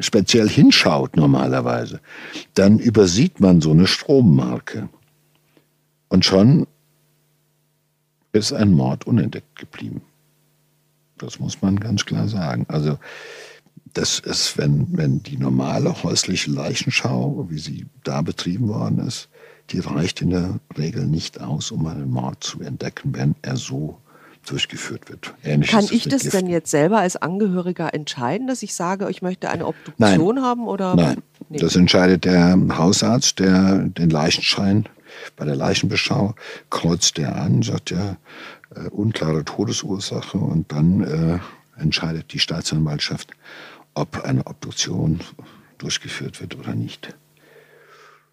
speziell 0.01 0.49
hinschaut 0.49 1.17
normalerweise, 1.17 2.01
dann 2.55 2.79
übersieht 2.79 3.41
man 3.41 3.61
so 3.61 3.71
eine 3.71 3.87
Strommarke. 3.87 4.89
Und 6.09 6.25
schon 6.25 6.67
ist 8.33 8.53
ein 8.53 8.73
Mord 8.73 9.07
unentdeckt 9.07 9.57
geblieben. 9.57 10.03
Das 11.19 11.39
muss 11.39 11.63
man 11.63 11.79
ganz 11.79 12.07
klar 12.07 12.29
sagen. 12.29 12.65
Also 12.69 12.99
das 13.93 14.21
ist, 14.21 14.57
wenn, 14.57 14.87
wenn 14.97 15.23
die 15.23 15.37
normale 15.37 16.03
häusliche 16.03 16.51
Leichenschau, 16.51 17.47
wie 17.51 17.59
sie 17.59 17.87
da 18.05 18.23
betrieben 18.23 18.69
worden 18.69 19.07
ist, 19.07 19.29
die 19.71 19.81
reicht 19.81 20.23
in 20.23 20.31
der 20.31 20.61
Regel 20.77 21.07
nicht 21.07 21.41
aus, 21.41 21.71
um 21.71 21.87
einen 21.87 22.11
Mord 22.11 22.43
zu 22.43 22.61
entdecken, 22.61 23.15
wenn 23.15 23.35
er 23.43 23.57
so 23.57 23.99
durchgeführt 24.51 25.09
wird. 25.09 25.35
Ähnliches 25.45 25.75
Kann 25.75 25.87
ich 25.91 26.09
das 26.09 26.23
denn 26.23 26.49
jetzt 26.49 26.71
selber 26.71 26.99
als 26.99 27.17
Angehöriger 27.17 27.95
entscheiden, 27.95 28.47
dass 28.47 28.63
ich 28.63 28.75
sage, 28.75 29.09
ich 29.11 29.23
möchte 29.23 29.51
eine 29.51 29.67
Obduktion 29.67 30.35
Nein. 30.37 30.45
haben? 30.45 30.67
Oder? 30.67 30.97
Nein, 30.97 31.23
nee. 31.49 31.59
das 31.59 31.77
entscheidet 31.77 32.25
der 32.25 32.59
Hausarzt, 32.77 33.39
der 33.39 33.79
den 33.79 34.11
Leichenschein 34.11 34.89
bei 35.37 35.45
der 35.45 35.57
Leichenbeschau 35.57 36.35
kreuzt 36.71 37.19
der 37.19 37.37
an, 37.37 37.63
sagt 37.63 37.91
ja, 37.91 38.17
äh, 38.75 38.89
unklare 38.91 39.45
Todesursache 39.45 40.39
und 40.39 40.71
dann 40.73 41.03
äh, 41.03 41.39
entscheidet 41.81 42.33
die 42.33 42.39
Staatsanwaltschaft, 42.39 43.31
ob 43.95 44.25
eine 44.25 44.47
Obduktion 44.47 45.21
durchgeführt 45.79 46.41
wird 46.41 46.57
oder 46.59 46.75
nicht. 46.75 47.15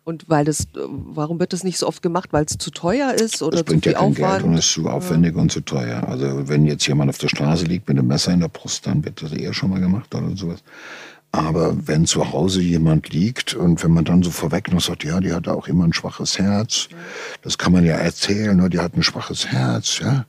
Und 0.08 0.30
weil 0.30 0.46
das, 0.46 0.68
warum 0.74 1.38
wird 1.42 1.52
das 1.52 1.66
nicht 1.66 1.78
so 1.78 1.86
oft 1.86 2.02
gemacht? 2.02 2.30
Weil 2.32 2.46
es 2.46 2.58
zu 2.58 2.72
teuer 2.72 3.14
ist 3.14 3.42
oder 3.42 3.58
das 3.58 3.64
bringt 3.66 3.84
zu 3.84 3.90
viel 3.90 3.92
ja 3.92 4.00
kein 4.00 4.12
Aufwand? 4.12 4.34
Geld 4.36 4.44
und 4.46 4.58
ist 4.58 4.72
zu 4.72 4.88
aufwendig 4.88 5.36
ja. 5.36 5.42
und 5.42 5.52
zu 5.52 5.60
teuer. 5.60 6.08
Also 6.08 6.48
wenn 6.48 6.66
jetzt 6.66 6.88
jemand 6.88 7.10
auf 7.10 7.18
der 7.18 7.28
Straße 7.28 7.66
liegt 7.66 7.90
mit 7.90 8.00
einem 8.00 8.08
Messer 8.08 8.32
in 8.32 8.40
der 8.40 8.48
Brust, 8.48 8.88
dann 8.88 9.04
wird 9.04 9.22
das 9.22 9.34
eher 9.34 9.54
schon 9.54 9.70
mal 9.70 9.82
gemacht 9.82 10.16
oder 10.16 10.34
sowas. 10.38 10.64
Aber 11.34 11.76
wenn 11.90 12.06
zu 12.06 12.32
Hause 12.32 12.62
jemand 12.62 13.10
liegt 13.10 13.54
und 13.54 13.84
wenn 13.84 13.92
man 13.92 14.06
dann 14.06 14.24
so 14.24 14.32
vorweg 14.32 14.72
noch 14.72 14.80
sagt, 14.80 15.04
ja, 15.04 15.20
die 15.20 15.34
hat 15.34 15.50
auch 15.50 15.68
immer 15.68 15.84
ein 15.84 15.92
schwaches 15.92 16.40
Herz, 16.40 16.88
das 17.42 17.58
kann 17.58 17.74
man 17.74 17.84
ja 17.84 17.98
erzählen, 17.98 18.56
ne, 18.56 18.70
die 18.70 18.80
hat 18.80 18.96
ein 18.96 19.04
schwaches 19.04 19.48
Herz, 19.48 20.00
ja. 20.00 20.26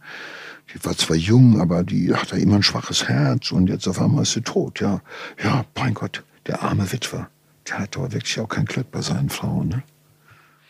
Die 0.74 0.84
war 0.84 0.96
zwar 0.96 1.16
jung, 1.16 1.60
aber 1.60 1.84
die 1.84 2.12
hatte 2.12 2.36
immer 2.36 2.56
ein 2.56 2.64
schwaches 2.64 3.06
Herz 3.06 3.52
und 3.52 3.68
jetzt 3.68 3.86
auf 3.86 4.02
einmal 4.02 4.24
ist 4.24 4.32
sie 4.32 4.40
tot, 4.40 4.80
ja. 4.80 5.00
Ja, 5.40 5.64
mein 5.76 5.94
Gott, 5.94 6.24
der 6.48 6.64
arme 6.64 6.90
Witwer 6.90 7.28
der 7.68 7.78
hat 7.80 7.96
aber 7.96 8.12
wirklich 8.12 8.38
auch 8.40 8.48
kein 8.48 8.64
Glück 8.64 8.90
bei 8.90 9.02
seinen 9.02 9.30
Frauen. 9.30 9.68
Ne? 9.68 9.82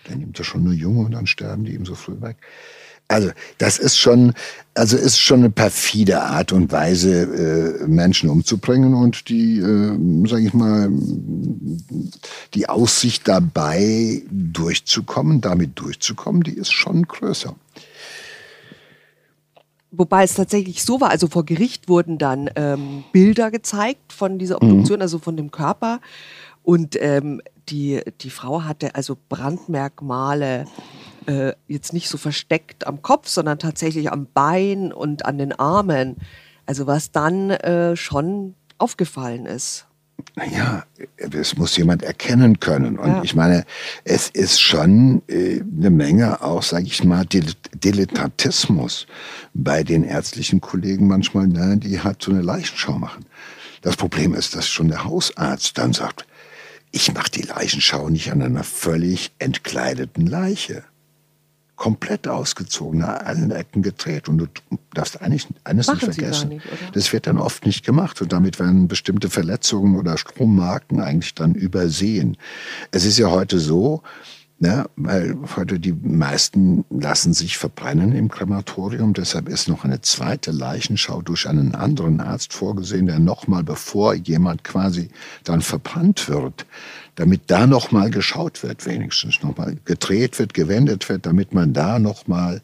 Der 0.08 0.16
nimmt 0.16 0.38
ja 0.38 0.44
schon 0.44 0.64
nur 0.64 0.72
Junge 0.72 1.06
und 1.06 1.12
dann 1.12 1.26
sterben 1.26 1.64
die 1.64 1.74
ihm 1.74 1.84
so 1.84 1.94
früh 1.94 2.20
weg. 2.20 2.37
Also 3.11 3.30
das 3.56 3.78
ist 3.78 3.96
schon, 3.96 4.34
also 4.74 4.98
ist 4.98 5.18
schon 5.18 5.38
eine 5.38 5.50
perfide 5.50 6.20
Art 6.20 6.52
und 6.52 6.70
Weise, 6.70 7.22
äh, 7.80 7.87
Menschen 7.87 8.28
umzubringen 8.28 8.92
und 8.92 9.30
die, 9.30 9.61
äh, 9.61 10.28
sage 10.28 10.46
ich 10.46 10.52
mal, 10.52 10.90
die 12.52 12.68
Aussicht 12.68 13.26
dabei 13.26 14.22
durchzukommen, 14.30 15.40
damit 15.40 15.78
durchzukommen, 15.80 16.42
die 16.42 16.52
ist 16.52 16.70
schon 16.70 17.04
größer. 17.08 17.54
Wobei 19.90 20.24
es 20.24 20.34
tatsächlich 20.34 20.84
so 20.84 21.00
war, 21.00 21.08
also 21.08 21.28
vor 21.28 21.46
Gericht 21.46 21.88
wurden 21.88 22.18
dann 22.18 22.50
ähm, 22.56 23.04
Bilder 23.12 23.50
gezeigt 23.50 24.12
von 24.12 24.38
dieser 24.38 24.56
Obduktion, 24.56 24.98
mhm. 24.98 25.02
also 25.02 25.18
von 25.18 25.34
dem 25.34 25.50
Körper. 25.50 26.00
Und 26.68 27.00
ähm, 27.00 27.40
die, 27.70 28.02
die 28.20 28.28
Frau 28.28 28.64
hatte 28.64 28.94
also 28.94 29.16
Brandmerkmale 29.31 30.66
äh, 31.24 31.54
jetzt 31.66 31.94
nicht 31.94 32.11
so 32.11 32.18
versteckt 32.18 32.87
am 32.87 33.00
Kopf, 33.00 33.26
sondern 33.28 33.59
tatsächlich 33.59 34.12
am 34.12 34.26
Bein 34.35 34.92
und 34.92 35.24
an 35.24 35.38
den 35.38 35.59
Armen. 35.59 36.18
Also 36.66 36.87
was 36.87 37.11
dann 37.11 37.48
äh, 37.48 37.96
schon 37.96 38.54
aufgefallen 38.76 39.46
ist. 39.46 39.87
Naja, 40.35 40.85
es 41.16 41.57
muss 41.57 41.74
jemand 41.78 42.02
erkennen 42.02 42.61
können. 42.61 42.98
Und 42.98 43.12
ja. 43.12 43.22
ich 43.22 43.35
meine, 43.35 43.64
es 44.04 44.28
ist 44.28 44.61
schon 44.61 45.22
äh, 45.26 45.62
eine 45.62 45.88
Menge 45.88 46.42
auch, 46.42 46.62
sage 46.62 46.85
ich 46.85 47.02
mal, 47.02 47.24
Dilettantismus 47.24 49.07
bei 49.54 49.83
den 49.85 50.04
ärztlichen 50.04 50.61
Kollegen 50.61 51.07
manchmal, 51.07 51.46
ne, 51.46 51.78
die 51.78 52.02
halt 52.02 52.20
so 52.20 52.31
eine 52.31 52.42
Leichenschau 52.42 52.98
machen. 52.98 53.24
Das 53.81 53.96
Problem 53.96 54.35
ist, 54.35 54.54
dass 54.54 54.68
schon 54.68 54.88
der 54.88 55.04
Hausarzt 55.04 55.78
dann 55.78 55.94
sagt, 55.94 56.26
ich 56.90 57.12
mache 57.12 57.31
die 57.31 57.42
Leichenschau 57.42 58.09
nicht 58.09 58.33
an 58.33 58.42
einer 58.42 58.64
völlig 58.64 59.33
entkleideten 59.38 60.27
Leiche. 60.27 60.85
Komplett 61.77 62.27
ausgezogen, 62.27 63.01
nach 63.01 63.20
allen 63.20 63.53
Ecken 63.53 63.83
gedreht. 63.83 64.29
Und 64.29 64.38
du 64.38 64.46
darfst 64.94 65.22
eigentlich 65.22 65.46
eines 65.62 65.87
Machen 65.87 66.09
nicht 66.09 66.18
vergessen. 66.18 66.48
Nicht, 66.48 66.66
das 66.92 67.12
wird 67.12 67.29
dann 67.29 67.38
oft 67.38 67.64
nicht 67.66 67.85
gemacht. 67.85 68.20
Und 68.20 68.33
damit 68.33 68.59
werden 68.59 68.88
bestimmte 68.88 69.31
Verletzungen 69.31 69.96
oder 69.96 70.18
Strommarken 70.18 71.01
eigentlich 71.01 71.35
dann 71.35 71.55
übersehen. 71.55 72.37
Es 72.90 73.05
ist 73.05 73.18
ja 73.18 73.31
heute 73.31 73.61
so, 73.61 74.03
Ne? 74.61 74.87
Weil 74.97 75.37
heute 75.55 75.79
die 75.79 75.92
meisten 75.92 76.85
lassen 76.90 77.33
sich 77.33 77.57
verbrennen 77.57 78.11
im 78.12 78.29
Krematorium. 78.29 79.12
Deshalb 79.12 79.49
ist 79.49 79.68
noch 79.68 79.85
eine 79.85 80.01
zweite 80.01 80.51
Leichenschau 80.51 81.23
durch 81.23 81.49
einen 81.49 81.77
anderen 81.77 82.21
Arzt 82.21 82.53
vorgesehen, 82.53 83.07
der 83.07 83.21
nochmal, 83.21 83.62
bevor 83.62 84.14
jemand 84.14 84.64
quasi 84.64 85.11
dann 85.44 85.61
verbrannt 85.61 86.29
wird, 86.29 86.66
damit 87.14 87.42
da 87.47 87.68
nochmal 87.68 88.11
geschaut 88.11 88.64
wird, 88.64 88.85
wenigstens 88.85 89.44
nochmal 89.44 89.77
gedreht 89.85 90.40
wird, 90.40 90.55
gewendet 90.55 91.09
wird, 91.09 91.27
damit 91.27 91.55
man 91.55 91.73
da 91.73 92.01
nochmal 92.01 92.61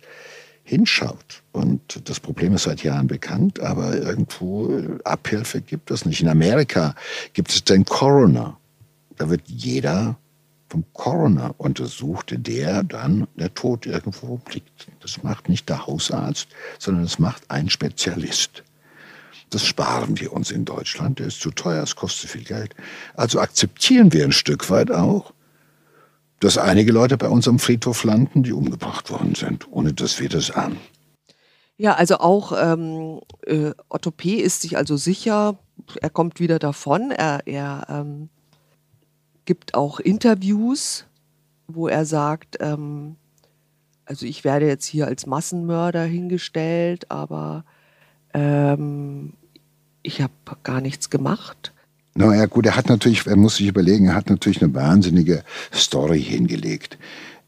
hinschaut. 0.65 1.43
Und 1.53 2.09
das 2.09 2.19
Problem 2.19 2.55
ist 2.55 2.65
seit 2.65 2.83
Jahren 2.83 3.07
bekannt, 3.07 3.61
aber 3.61 3.97
irgendwo 3.97 4.99
Abhilfe 5.05 5.61
gibt 5.61 5.93
es 5.93 6.05
nicht. 6.07 6.23
In 6.23 6.29
Amerika 6.29 6.97
gibt 7.35 7.51
es 7.51 7.63
den 7.63 7.85
Coroner. 7.85 8.57
Da 9.17 9.31
wird 9.31 9.43
jeder 9.47 10.17
vom 10.75 10.85
Coroner 10.93 11.55
untersuchte, 11.59 12.37
der 12.37 12.83
dann 12.83 13.29
der 13.37 13.55
Tod 13.55 13.87
irgendwo 13.87 14.41
liegt. 14.53 14.89
Das 14.99 15.23
macht 15.23 15.49
nicht 15.49 15.69
der 15.69 15.87
Hausarzt, 15.87 16.49
sondern 16.81 17.05
das 17.05 17.21
macht 17.21 17.49
ein 17.49 17.71
Spezialist. 17.71 18.65
Das 19.51 19.65
sparen 19.65 20.19
wir 20.19 20.33
uns 20.33 20.51
in 20.51 20.65
Deutschland. 20.65 21.21
Der 21.21 21.29
ist 21.29 21.41
zu 21.41 21.53
teuer, 21.53 21.85
es 21.85 21.95
kostet 21.95 22.31
viel 22.31 22.43
Geld. 22.43 22.75
Also 23.15 23.39
akzeptieren 23.39 24.13
wir 24.13 24.25
ein 24.25 24.33
Stück 24.33 24.69
weit 24.69 24.91
auch, 24.91 25.33
dass 26.41 26.59
einige 26.59 26.91
Leute 26.91 27.17
bei 27.17 27.29
uns 27.29 27.47
am 27.47 27.61
Friedhof 27.61 28.03
landen, 28.03 28.43
die 28.43 28.53
umgebracht 28.53 29.13
worden 29.13 29.37
sind, 29.37 29.71
ohne 29.71 29.93
dass 29.93 30.19
wir 30.19 30.29
das 30.29 30.51
ahnen. 30.51 30.81
Ja, 31.77 31.95
also 31.95 32.19
auch 32.19 32.53
ähm, 32.61 33.21
äh, 33.47 33.71
Otto 33.89 34.11
P. 34.11 34.35
ist 34.35 34.63
sich 34.63 34.77
also 34.77 34.97
sicher, 34.97 35.57
er 36.01 36.11
kommt 36.11 36.41
wieder 36.41 36.59
davon. 36.59 37.13
Er, 37.13 37.47
er 37.47 37.87
ähm, 37.89 38.29
gibt 39.45 39.75
auch 39.75 40.01
Interviews, 40.01 41.07
wo 41.67 41.89
er 41.89 42.05
sagt, 42.05 42.59
ähm, 42.61 43.17
also 44.05 44.27
ich 44.27 44.45
werde 44.45 44.67
jetzt 44.67 44.87
hier 44.87 45.07
als 45.07 45.27
Massenmörder 45.27 46.05
hingestellt, 46.05 47.11
aber 47.11 47.65
ähm, 48.35 49.33
ich 50.03 50.21
habe 50.21 50.33
gar 50.63 50.81
nichts 50.81 51.11
gemacht. 51.11 51.73
Naja, 52.15 52.47
gut, 52.47 52.67
er 52.67 52.77
hat 52.77 52.89
natürlich, 52.89 53.27
er 53.27 53.37
muss 53.37 53.57
sich 53.57 53.67
überlegen, 53.67 54.07
er 54.07 54.15
hat 54.15 54.31
natürlich 54.31 54.63
eine 54.63 54.73
wahnsinnige 54.75 55.43
Story 55.73 56.23
hingelegt. 56.23 56.97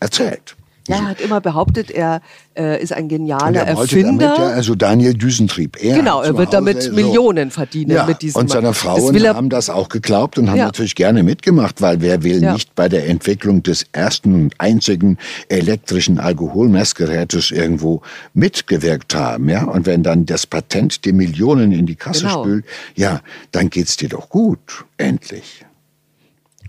erzählt. 0.01 0.55
Ja, 0.88 0.96
er 0.96 1.09
hat 1.09 1.20
immer 1.20 1.40
behauptet, 1.40 1.90
er 1.90 2.20
äh, 2.57 2.83
ist 2.83 2.92
ein 2.92 3.09
genialer 3.09 3.61
Erfinder. 3.61 4.35
Damit, 4.37 4.55
also 4.55 4.74
Daniel 4.74 5.14
Düsentrieb. 5.14 5.77
Er 5.83 5.96
genau, 5.96 6.22
er 6.22 6.37
wird 6.37 6.53
damit 6.53 6.83
so. 6.83 6.92
Millionen 6.92 7.51
verdienen 7.51 7.92
ja, 7.92 8.07
mit 8.07 8.22
diesem. 8.22 8.40
Und 8.40 8.51
seine 8.51 8.74
Frauen 8.74 9.14
das 9.14 9.35
haben 9.35 9.51
das 9.51 9.70
auch 9.70 9.88
geglaubt 9.88 10.38
und 10.38 10.48
haben 10.51 10.59
ja. 10.59 10.66
natürlich 10.66 10.94
gerne 10.94 11.22
mitgemacht, 11.22 11.81
weil 11.83 12.01
wer 12.01 12.22
will 12.22 12.42
ja. 12.42 12.55
nicht 12.55 12.74
bei 12.74 12.88
der 12.88 13.07
Entwicklung 13.07 13.62
des 13.62 13.87
ersten 13.92 14.35
und 14.35 14.55
einzigen 14.59 15.18
elektrischen 15.48 16.18
Alkoholmessgerätes 16.18 17.51
irgendwo 17.51 18.03
mitgewirkt 18.35 19.14
haben, 19.14 19.48
ja? 19.48 19.64
Und 19.64 19.87
wenn 19.87 20.03
dann 20.03 20.27
das 20.27 20.46
Patent 20.46 21.05
die 21.05 21.12
Millionen 21.12 21.72
in 21.72 21.87
die 21.87 21.96
Kasse 21.96 22.27
genau. 22.27 22.42
spült, 22.42 22.64
ja, 22.94 23.20
dann 23.53 23.70
geht's 23.70 23.96
dir 23.96 24.09
doch 24.09 24.29
gut, 24.29 24.85
endlich. 24.96 25.64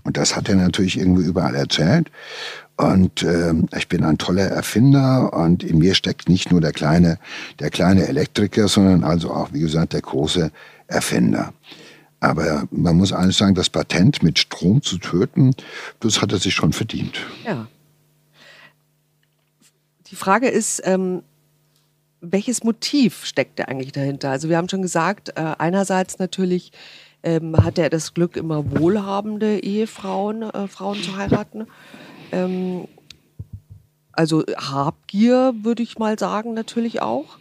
Und 0.02 0.16
das 0.16 0.36
hat 0.36 0.48
er 0.48 0.56
natürlich 0.56 0.98
irgendwie 0.98 1.24
überall 1.24 1.54
erzählt. 1.54 2.10
Und 2.80 3.22
äh, 3.22 3.52
ich 3.76 3.88
bin 3.88 4.04
ein 4.04 4.16
toller 4.16 4.46
Erfinder 4.46 5.34
und 5.34 5.62
in 5.62 5.78
mir 5.78 5.94
steckt 5.94 6.30
nicht 6.30 6.50
nur 6.50 6.62
der 6.62 6.72
kleine, 6.72 7.18
der 7.58 7.68
kleine 7.68 8.08
Elektriker, 8.08 8.68
sondern 8.68 9.04
also 9.04 9.30
auch, 9.30 9.52
wie 9.52 9.60
gesagt, 9.60 9.92
der 9.92 10.00
große 10.00 10.50
Erfinder. 10.86 11.52
Aber 12.20 12.66
man 12.70 12.96
muss 12.96 13.12
eines 13.12 13.36
sagen, 13.36 13.54
das 13.54 13.68
Patent 13.68 14.22
mit 14.22 14.38
Strom 14.38 14.80
zu 14.80 14.96
töten, 14.96 15.54
das 16.00 16.22
hat 16.22 16.32
er 16.32 16.38
sich 16.38 16.54
schon 16.54 16.72
verdient. 16.72 17.18
Ja. 17.44 17.66
Die 20.10 20.16
Frage 20.16 20.48
ist, 20.48 20.80
ähm, 20.84 21.22
welches 22.22 22.64
Motiv 22.64 23.26
steckt 23.26 23.60
er 23.60 23.68
eigentlich 23.68 23.92
dahinter? 23.92 24.30
Also 24.30 24.48
wir 24.48 24.56
haben 24.56 24.70
schon 24.70 24.82
gesagt, 24.82 25.30
äh, 25.36 25.54
einerseits 25.58 26.18
natürlich 26.18 26.72
ähm, 27.22 27.54
hat 27.62 27.78
er 27.78 27.90
das 27.90 28.14
Glück, 28.14 28.38
immer 28.38 28.78
wohlhabende 28.78 29.58
Ehefrauen, 29.58 30.42
äh, 30.42 30.66
Frauen 30.66 31.02
zu 31.02 31.16
heiraten. 31.16 31.66
Ähm, 32.32 32.86
also 34.12 34.44
Habgier 34.56 35.54
würde 35.62 35.82
ich 35.82 35.98
mal 35.98 36.18
sagen, 36.18 36.54
natürlich 36.54 37.02
auch. 37.02 37.38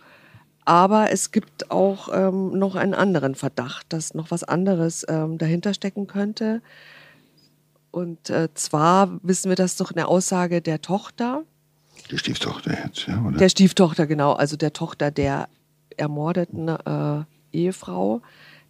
Aber 0.65 1.12
es 1.12 1.32
gibt 1.32 1.71
auch 1.71 2.10
ähm, 2.13 2.58
noch 2.58 2.75
einen 2.75 2.93
anderen 2.93 3.34
Verdacht, 3.34 3.88
dass 3.89 4.13
noch 4.13 4.30
was 4.30 4.43
anderes 4.43 5.06
ähm, 5.10 5.38
dahinter 5.38 5.73
stecken 5.73 6.06
könnte. 6.06 6.62
Und 7.91 8.30
äh, 8.30 8.49
zwar 8.54 9.19
wissen 9.23 9.49
wir 9.49 9.56
das 9.56 9.78
doch 9.78 9.89
in 9.89 9.95
der 9.95 10.08
Aussage 10.08 10.62
der 10.62 10.82
Tochter. 10.82 11.43
Der 12.12 12.17
Stieftochter 12.17 12.78
jetzt, 12.86 13.08
ja, 13.08 13.19
oder? 13.25 13.38
Der 13.38 13.49
Stieftochter, 13.49 14.06
genau. 14.06 14.34
Also 14.34 14.58
der 14.58 14.73
Tochter 14.73 15.10
der 15.12 15.49
ermordeten 15.97 16.67
äh, 16.67 17.23
Ehefrau. 17.52 18.21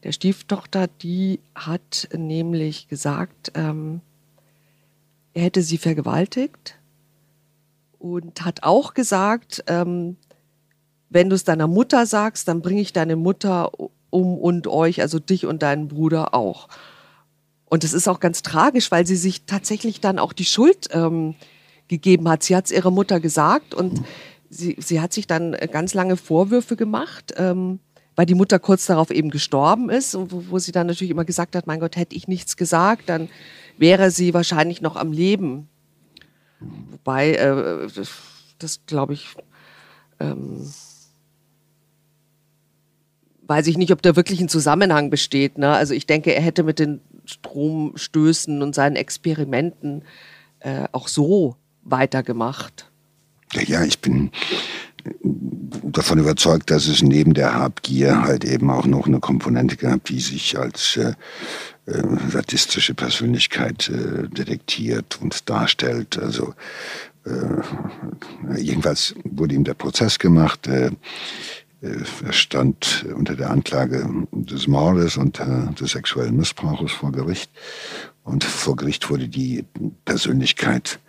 Der 0.03 0.13
Stieftochter, 0.13 0.87
die 0.87 1.41
hat 1.53 2.07
nämlich 2.15 2.87
gesagt, 2.87 3.51
ähm, 3.55 3.99
er 5.33 5.43
hätte 5.43 5.61
sie 5.61 5.77
vergewaltigt 5.77 6.75
und 7.99 8.43
hat 8.43 8.63
auch 8.63 8.93
gesagt, 8.93 9.63
ähm, 9.67 10.17
wenn 11.09 11.29
du 11.29 11.35
es 11.35 11.43
deiner 11.43 11.67
Mutter 11.67 12.05
sagst, 12.05 12.47
dann 12.47 12.61
bringe 12.61 12.81
ich 12.81 12.93
deine 12.93 13.15
Mutter 13.15 13.71
um 14.09 14.37
und 14.37 14.67
euch, 14.67 15.01
also 15.01 15.19
dich 15.19 15.45
und 15.45 15.61
deinen 15.61 15.87
Bruder 15.87 16.33
auch. 16.33 16.67
Und 17.65 17.83
es 17.83 17.93
ist 17.93 18.07
auch 18.07 18.19
ganz 18.19 18.41
tragisch, 18.41 18.91
weil 18.91 19.05
sie 19.05 19.15
sich 19.15 19.45
tatsächlich 19.45 20.01
dann 20.01 20.17
auch 20.17 20.33
die 20.33 20.45
Schuld 20.45 20.89
ähm, 20.91 21.35
gegeben 21.87 22.27
hat. 22.27 22.43
Sie 22.43 22.55
hat 22.55 22.65
es 22.65 22.71
ihrer 22.71 22.91
Mutter 22.91 23.19
gesagt 23.19 23.73
und 23.73 24.01
sie, 24.49 24.75
sie 24.79 25.01
hat 25.01 25.13
sich 25.13 25.27
dann 25.27 25.55
ganz 25.71 25.93
lange 25.93 26.17
Vorwürfe 26.17 26.75
gemacht, 26.75 27.33
ähm, 27.37 27.79
weil 28.15 28.25
die 28.25 28.35
Mutter 28.35 28.59
kurz 28.59 28.87
darauf 28.87 29.11
eben 29.11 29.29
gestorben 29.29 29.89
ist, 29.89 30.15
und 30.15 30.31
wo, 30.31 30.43
wo 30.49 30.59
sie 30.59 30.71
dann 30.71 30.87
natürlich 30.87 31.11
immer 31.11 31.25
gesagt 31.25 31.55
hat, 31.55 31.67
mein 31.67 31.79
Gott, 31.79 31.95
hätte 31.95 32.15
ich 32.15 32.27
nichts 32.27 32.57
gesagt, 32.57 33.07
dann 33.07 33.29
wäre 33.79 34.11
sie 34.11 34.33
wahrscheinlich 34.33 34.81
noch 34.81 34.95
am 34.95 35.11
Leben. 35.11 35.69
Wobei, 36.59 37.31
äh, 37.33 37.87
das, 37.95 38.11
das 38.59 38.81
glaube 38.85 39.13
ich, 39.13 39.35
ähm, 40.19 40.69
weiß 43.47 43.67
ich 43.67 43.77
nicht, 43.77 43.91
ob 43.91 44.01
da 44.01 44.15
wirklich 44.15 44.41
ein 44.41 44.49
Zusammenhang 44.49 45.09
besteht. 45.09 45.57
Ne? 45.57 45.69
Also 45.69 45.93
ich 45.93 46.05
denke, 46.05 46.35
er 46.35 46.41
hätte 46.41 46.63
mit 46.63 46.77
den 46.79 47.01
Stromstößen 47.25 48.61
und 48.61 48.75
seinen 48.75 48.95
Experimenten 48.95 50.03
äh, 50.59 50.87
auch 50.91 51.07
so 51.07 51.55
weitergemacht. 51.83 52.91
Ja, 53.53 53.61
ja, 53.61 53.83
ich 53.83 53.99
bin 53.99 54.31
davon 55.23 56.19
überzeugt, 56.19 56.69
dass 56.69 56.87
es 56.87 57.01
neben 57.01 57.33
der 57.33 57.53
Habgier 57.53 58.21
halt 58.21 58.43
eben 58.43 58.69
auch 58.69 58.85
noch 58.85 59.07
eine 59.07 59.19
Komponente 59.19 59.77
gab, 59.77 60.03
die 60.05 60.19
sich 60.19 60.57
als 60.57 60.97
äh, 60.97 61.13
äh, 61.89 62.29
sadistische 62.29 62.93
Persönlichkeit 62.93 63.89
äh, 63.89 64.27
detektiert 64.27 65.19
und 65.21 65.49
darstellt. 65.49 66.17
Also 66.19 66.53
äh, 67.25 68.59
jedenfalls 68.59 69.15
wurde 69.23 69.55
ihm 69.55 69.63
der 69.63 69.73
Prozess 69.73 70.19
gemacht. 70.19 70.67
Äh, 70.67 70.91
äh, 71.81 71.97
er 72.25 72.33
stand 72.33 73.05
unter 73.15 73.35
der 73.35 73.49
Anklage 73.49 74.07
des 74.31 74.67
Mordes 74.67 75.17
und 75.17 75.39
äh, 75.39 75.73
des 75.79 75.91
sexuellen 75.91 76.35
Missbrauchs 76.35 76.91
vor 76.91 77.11
Gericht. 77.11 77.51
Und 78.23 78.43
vor 78.43 78.75
Gericht 78.75 79.09
wurde 79.09 79.27
die 79.27 79.65
Persönlichkeit 80.05 80.99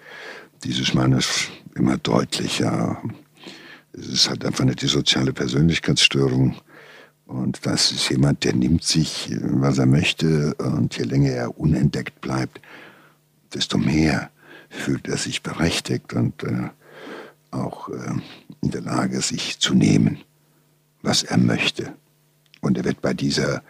dieses 0.64 0.95
Mannes 0.95 1.49
immer 1.75 1.99
deutlicher. 1.99 3.03
Es 3.93 4.09
ist 4.09 4.29
halt 4.31 4.45
einfach 4.45 4.62
eine 4.62 4.77
dissoziale 4.77 5.33
Persönlichkeitsstörung. 5.33 6.57
Und 7.31 7.64
das 7.64 7.93
ist 7.93 8.09
jemand, 8.11 8.43
der 8.43 8.55
nimmt 8.55 8.83
sich, 8.83 9.31
was 9.40 9.79
er 9.79 9.87
möchte. 9.87 10.53
Und 10.57 10.99
je 10.99 11.05
länger 11.05 11.31
er 11.31 11.61
unentdeckt 11.61 12.21
bleibt, 12.21 12.61
desto 13.55 13.79
mehr 13.79 14.31
fühlt 14.69 15.07
er 15.07 15.16
sich 15.16 15.40
berechtigt 15.40 16.12
und 16.12 16.43
äh, 16.43 16.71
auch 17.53 17.88
äh, 17.88 18.14
in 18.62 18.73
der 18.73 18.81
Lage, 18.81 19.21
sich 19.21 19.61
zu 19.61 19.75
nehmen, 19.75 20.19
was 21.03 21.23
er 21.23 21.38
möchte. 21.38 21.93
Und 22.62 22.77
er 22.77 22.85
wird 22.85 23.01
bei 23.01 23.14
dieser, 23.14 23.62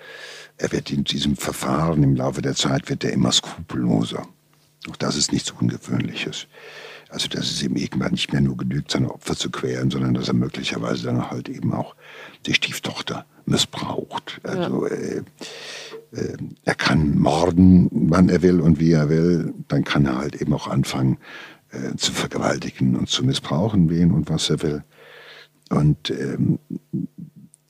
er 0.57 0.73
wird 0.73 0.91
in 0.91 1.05
diesem 1.05 1.37
Verfahren 1.37 2.03
im 2.03 2.17
Laufe 2.17 2.41
der 2.41 2.55
Zeit 2.55 2.89
wird 2.89 3.05
er 3.05 3.13
immer 3.13 3.31
skrupelloser. 3.31 4.27
Auch 4.89 4.97
das 4.97 5.17
ist 5.17 5.33
nichts 5.33 5.51
Ungewöhnliches. 5.51 6.47
Also 7.11 7.29
dass 7.29 7.51
es 7.51 7.63
ihm 7.63 7.77
irgendwann 7.77 8.13
nicht 8.13 8.33
mehr 8.33 8.41
nur 8.41 8.57
genügt, 8.57 8.91
seine 8.91 9.13
Opfer 9.13 9.37
zu 9.37 9.51
quälen, 9.51 9.91
sondern 9.91 10.15
dass 10.15 10.29
er 10.29 10.35
möglicherweise 10.35 11.05
dann 11.05 11.31
halt 11.31 11.49
eben 11.49 11.73
auch 11.73 11.95
die 12.47 12.55
Stieftochter 12.55 13.27
missbraucht. 13.47 14.41
Also 14.45 14.87
ja. 14.87 14.95
äh, 14.95 15.23
äh, 16.13 16.37
er 16.65 16.75
kann 16.75 17.19
morden, 17.19 17.89
wann 17.91 18.29
er 18.29 18.43
will 18.43 18.61
und 18.61 18.81
wie 18.81 18.93
er 18.93 19.09
will. 19.09 19.53
Dann 19.69 19.85
kann 19.85 20.07
er 20.07 20.19
halt 20.19 20.41
eben 20.41 20.53
auch 20.53 20.69
anfangen 20.69 21.19
äh, 21.71 21.97
zu 21.97 22.13
vergewaltigen 22.13 22.97
und 22.97 23.09
zu 23.09 23.25
missbrauchen, 23.25 23.91
wen 23.91 24.13
und 24.13 24.31
was 24.31 24.51
er 24.51 24.63
will. 24.63 24.85
Und 25.71 26.11
ähm, 26.11 26.59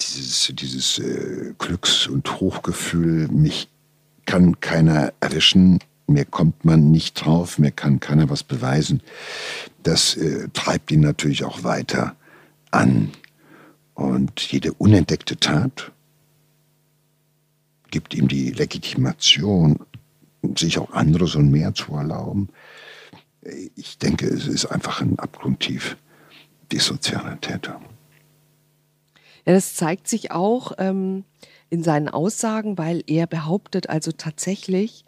dieses, 0.00 0.52
dieses 0.54 0.98
äh, 0.98 1.54
Glücks- 1.58 2.06
und 2.06 2.40
Hochgefühl, 2.40 3.28
mich 3.28 3.68
kann 4.26 4.60
keiner 4.60 5.12
erwischen, 5.20 5.80
mir 6.10 6.24
kommt 6.24 6.64
man 6.64 6.90
nicht 6.90 7.24
drauf, 7.24 7.58
mir 7.58 7.70
kann 7.70 8.00
keiner 8.00 8.28
was 8.28 8.42
beweisen. 8.42 9.02
Das 9.82 10.16
äh, 10.16 10.48
treibt 10.52 10.90
ihn 10.90 11.00
natürlich 11.00 11.44
auch 11.44 11.64
weiter 11.64 12.16
an. 12.70 13.10
Und 13.94 14.40
jede 14.40 14.72
unentdeckte 14.74 15.36
Tat 15.36 15.92
gibt 17.90 18.14
ihm 18.14 18.28
die 18.28 18.50
Legitimation, 18.50 19.80
sich 20.56 20.78
auch 20.78 20.92
anderes 20.92 21.34
und 21.34 21.50
mehr 21.50 21.74
zu 21.74 21.94
erlauben. 21.94 22.48
Ich 23.74 23.98
denke, 23.98 24.26
es 24.26 24.46
ist 24.46 24.66
einfach 24.66 25.00
ein 25.00 25.18
abgrundtief 25.18 25.96
dissozialer 26.72 27.40
Täter. 27.40 27.80
Ja, 29.44 29.54
das 29.54 29.74
zeigt 29.74 30.08
sich 30.08 30.30
auch 30.30 30.72
ähm, 30.78 31.24
in 31.70 31.82
seinen 31.82 32.08
Aussagen, 32.08 32.78
weil 32.78 33.02
er 33.06 33.26
behauptet 33.26 33.88
also 33.88 34.12
tatsächlich, 34.12 35.04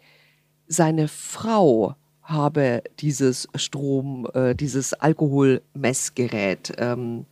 seine 0.73 1.07
Frau 1.07 1.95
habe 2.23 2.83
dieses 2.99 3.47
Strom, 3.55 4.27
äh, 4.33 4.55
dieses 4.55 4.93
Alkoholmessgerät 4.93 6.73
ähm, 6.77 7.25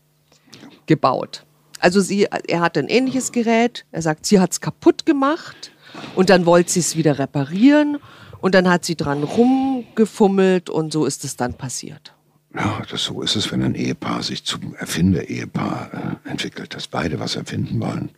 gebaut. 0.86 1.46
Also 1.80 2.02
sie, 2.02 2.26
er 2.26 2.60
hatte 2.60 2.80
ein 2.80 2.90
ähnliches 2.90 3.32
Gerät. 3.32 3.86
Er 3.92 4.02
sagt, 4.02 4.26
sie 4.26 4.40
hat 4.40 4.52
es 4.52 4.62
kaputt 4.62 5.06
gemacht 5.06 5.72
und 6.16 6.30
dann 6.30 6.46
wollte 6.46 6.72
sie 6.72 6.82
es 6.82 6.96
wieder 6.96 7.18
reparieren 7.18 7.98
und 8.40 8.54
dann 8.54 8.70
hat 8.70 8.86
sie 8.86 8.96
dran 8.96 9.24
rumgefummelt 9.24 10.70
und 10.70 10.94
so 10.94 11.06
ist 11.06 11.24
es 11.24 11.36
dann 11.38 11.54
passiert. 11.54 12.14
Ja, 12.54 12.82
das 12.90 13.06
so 13.06 13.22
ist 13.22 13.38
es, 13.38 13.52
wenn 13.52 13.64
ein 13.64 13.76
Ehepaar 13.76 14.24
sich 14.24 14.44
zum 14.44 14.76
Erfinder-Ehepaar 14.76 16.20
äh, 16.26 16.30
entwickelt, 16.30 16.76
dass 16.76 16.88
beide 16.88 17.20
was 17.20 17.38
erfinden 17.38 17.80
wollen 17.80 18.10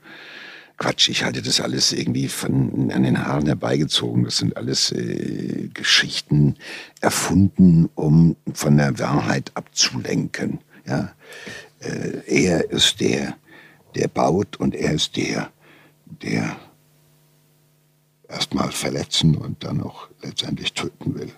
Quatsch, 0.84 1.08
ich 1.08 1.24
halte 1.24 1.42
das 1.42 1.62
alles 1.62 1.94
irgendwie 1.94 2.28
von 2.28 2.92
an 2.92 3.04
den 3.04 3.26
Haaren 3.26 3.46
herbeigezogen. 3.46 4.26
Das 4.26 4.36
sind 4.36 4.58
alles 4.58 4.92
äh, 4.92 5.70
Geschichten 5.74 6.58
erfunden, 7.00 7.90
um 7.96 8.36
von 8.54 8.76
der 8.76 9.00
Wahrheit 9.00 9.52
abzulenken. 9.54 10.60
Ja? 10.86 11.14
Äh, 11.80 12.20
er 12.28 12.70
ist 12.70 13.00
der, 13.00 13.38
der 13.96 14.10
baut 14.10 14.58
und 14.58 14.76
er 14.76 14.92
ist 14.92 15.16
der, 15.16 15.52
der 16.22 16.58
erstmal 18.28 18.74
verletzen 18.74 19.38
und 19.38 19.64
dann 19.64 19.82
auch 19.82 20.10
letztendlich 20.22 20.74
töten 20.74 21.16
will. 21.16 21.32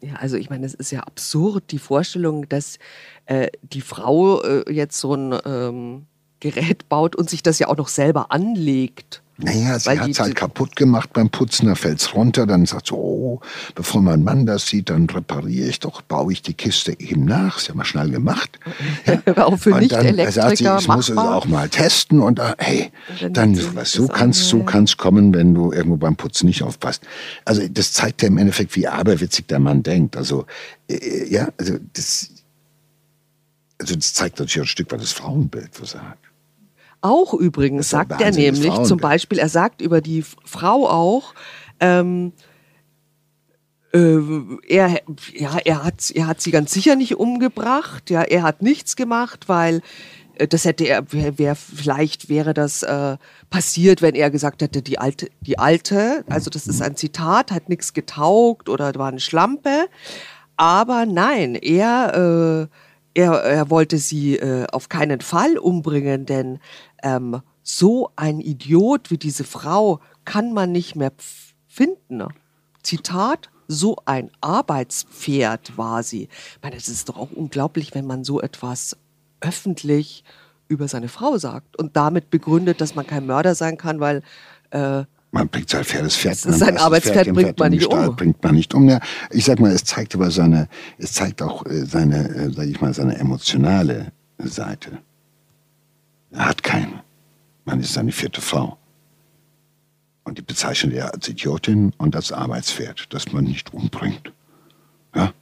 Ja, 0.00 0.14
also 0.14 0.36
ich 0.36 0.50
meine, 0.50 0.66
es 0.66 0.74
ist 0.74 0.90
ja 0.90 1.04
absurd, 1.04 1.70
die 1.70 1.78
Vorstellung, 1.78 2.48
dass 2.48 2.80
äh, 3.26 3.46
die 3.62 3.82
Frau 3.82 4.42
äh, 4.42 4.72
jetzt 4.72 4.98
so 4.98 5.14
ein 5.14 5.38
ähm, 5.44 6.06
Gerät 6.40 6.88
baut 6.88 7.16
und 7.16 7.30
sich 7.30 7.42
das 7.42 7.58
ja 7.58 7.68
auch 7.68 7.76
noch 7.76 7.88
selber 7.88 8.32
anlegt. 8.32 9.22
Naja, 9.42 9.78
sie 9.78 9.98
hat 9.98 10.10
es 10.10 10.20
halt 10.20 10.34
kaputt 10.34 10.76
gemacht 10.76 11.12
beim 11.12 11.30
Putzen, 11.30 11.66
da 11.66 11.74
fällt 11.74 12.00
es 12.00 12.14
runter, 12.14 12.46
dann 12.46 12.66
sagt 12.66 12.88
sie, 12.88 12.94
oh, 12.94 13.40
bevor 13.74 14.02
mein 14.02 14.22
Mann 14.22 14.44
das 14.44 14.66
sieht, 14.66 14.90
dann 14.90 15.08
repariere 15.08 15.68
ich 15.68 15.80
doch, 15.80 16.02
baue 16.02 16.32
ich 16.32 16.42
die 16.42 16.52
Kiste 16.52 16.98
eben 17.00 17.24
nach. 17.24 17.56
Ist 17.56 17.68
ja 17.68 17.74
mal 17.74 17.84
schnell 17.84 18.10
gemacht. 18.10 18.58
Ja. 19.06 19.46
auch 19.46 19.56
für 19.58 19.76
nicht 19.78 19.92
Elektriker 19.92 20.32
sagt 20.32 20.58
sie, 20.58 20.64
ich 20.78 20.88
muss 20.88 21.08
es 21.08 21.16
auch 21.16 21.46
mal 21.46 21.68
testen 21.68 22.20
und 22.20 22.38
äh, 22.38 22.54
hey, 22.58 22.92
und 23.22 23.36
dann, 23.36 23.54
dann 23.54 23.74
was, 23.74 23.92
so 23.92 24.06
kannst 24.08 24.48
so 24.48 24.62
kann's 24.62 24.96
kommen, 24.96 25.34
wenn 25.34 25.54
du 25.54 25.72
irgendwo 25.72 25.96
beim 25.96 26.16
Putzen 26.16 26.46
nicht 26.46 26.62
aufpasst. 26.62 27.02
Also 27.44 27.66
das 27.68 27.92
zeigt 27.92 28.22
ja 28.22 28.28
im 28.28 28.38
Endeffekt, 28.38 28.76
wie 28.76 28.86
aberwitzig 28.86 29.46
der 29.46 29.58
Mann 29.58 29.82
denkt. 29.82 30.16
Also 30.16 30.46
äh, 30.88 31.28
ja, 31.28 31.48
also 31.58 31.76
das, 31.94 32.30
also 33.80 33.94
das 33.94 34.14
zeigt 34.14 34.38
natürlich 34.38 34.66
ein 34.66 34.70
Stück 34.70 34.92
weit 34.92 35.00
das 35.00 35.12
Frauenbild, 35.12 35.70
was 35.80 35.94
er 35.94 36.10
hat. 36.10 36.18
Auch 37.02 37.34
übrigens 37.34 37.90
sagt 37.90 38.20
er 38.20 38.30
nämlich 38.30 38.82
zum 38.82 38.98
Beispiel, 38.98 39.38
er 39.38 39.48
sagt 39.48 39.80
über 39.80 40.00
die 40.00 40.22
Frau 40.44 40.88
auch, 40.88 41.34
ähm, 41.80 42.32
äh, 43.92 44.18
er, 44.68 45.00
ja, 45.34 45.58
er, 45.64 45.84
hat, 45.84 46.10
er 46.10 46.26
hat 46.26 46.40
sie 46.40 46.50
ganz 46.50 46.72
sicher 46.72 46.96
nicht 46.96 47.16
umgebracht, 47.16 48.10
ja, 48.10 48.22
er 48.22 48.42
hat 48.42 48.62
nichts 48.62 48.96
gemacht, 48.96 49.48
weil 49.48 49.80
äh, 50.34 50.46
das 50.46 50.64
hätte 50.64 50.84
er, 50.84 51.12
wär, 51.12 51.38
wär, 51.38 51.56
vielleicht 51.56 52.28
wäre 52.28 52.54
das 52.54 52.82
äh, 52.82 53.16
passiert, 53.50 54.02
wenn 54.02 54.14
er 54.14 54.30
gesagt 54.30 54.62
hätte, 54.62 54.82
die 54.82 54.98
alte, 54.98 55.28
die 55.40 55.58
alte, 55.58 56.24
also 56.28 56.50
das 56.50 56.66
ist 56.66 56.82
ein 56.82 56.96
Zitat, 56.96 57.50
hat 57.50 57.68
nichts 57.68 57.92
getaugt 57.92 58.68
oder 58.68 58.94
war 58.94 59.08
eine 59.08 59.20
Schlampe. 59.20 59.86
Aber 60.56 61.06
nein, 61.06 61.54
er, 61.54 62.68
äh, 63.14 63.20
er, 63.20 63.32
er 63.42 63.70
wollte 63.70 63.98
sie 63.98 64.36
äh, 64.36 64.66
auf 64.70 64.88
keinen 64.88 65.20
Fall 65.20 65.58
umbringen, 65.58 66.26
denn 66.26 66.60
ähm, 67.02 67.40
so 67.62 68.10
ein 68.16 68.40
Idiot 68.40 69.10
wie 69.10 69.18
diese 69.18 69.44
Frau 69.44 70.00
kann 70.24 70.52
man 70.52 70.72
nicht 70.72 70.96
mehr 70.96 71.12
finden. 71.68 72.24
Zitat, 72.82 73.50
so 73.68 73.96
ein 74.04 74.30
Arbeitspferd 74.40 75.76
war 75.76 76.02
sie. 76.02 76.24
Ich 76.24 76.62
meine, 76.62 76.76
es 76.76 76.88
ist 76.88 77.08
doch 77.08 77.16
auch 77.16 77.30
unglaublich, 77.30 77.94
wenn 77.94 78.06
man 78.06 78.24
so 78.24 78.40
etwas 78.40 78.96
öffentlich 79.40 80.24
über 80.68 80.88
seine 80.88 81.08
Frau 81.08 81.38
sagt 81.38 81.76
und 81.76 81.96
damit 81.96 82.30
begründet, 82.30 82.80
dass 82.80 82.94
man 82.94 83.06
kein 83.06 83.26
Mörder 83.26 83.54
sein 83.54 83.76
kann, 83.76 84.00
weil 84.00 84.22
äh, 84.70 85.04
man 85.32 85.48
bringt 85.48 85.70
sein 85.70 85.84
Pferd, 85.84 86.04
das 86.04 86.16
Pferd. 86.16 86.38
Sein 86.38 86.76
Arbeitspferd 86.76 87.26
Pferd 87.26 87.36
bringt 87.36 87.58
man 87.58 87.70
nicht 87.70 87.86
um. 87.86 88.16
Bringt 88.16 88.42
man 88.42 88.54
nicht 88.54 88.74
um. 88.74 88.88
Ja, 88.88 88.98
ich 89.30 89.44
sag 89.44 89.60
mal, 89.60 89.70
es 89.70 89.84
zeigt 89.84 90.14
aber 90.16 90.30
seine, 90.30 90.68
es 90.98 91.12
zeigt 91.12 91.40
auch 91.40 91.64
äh, 91.66 91.84
seine, 91.86 92.28
äh, 92.34 92.52
sag 92.52 92.66
ich 92.66 92.80
mal, 92.80 92.92
seine 92.92 93.16
emotionale 93.16 94.12
Seite. 94.38 94.98
Er 96.32 96.46
hat 96.46 96.62
keine. 96.62 97.02
Man 97.64 97.80
ist 97.80 97.92
seine 97.92 98.12
vierte 98.12 98.40
Frau. 98.40 98.78
Und 100.24 100.38
die 100.38 100.42
bezeichnet 100.42 100.92
er 100.92 101.12
als 101.12 101.28
Idiotin 101.28 101.92
und 101.98 102.14
als 102.14 102.30
Arbeitspferd, 102.32 103.12
das 103.12 103.32
man 103.32 103.44
nicht 103.44 103.72
umbringt. 103.74 104.32
Ja? 105.14 105.32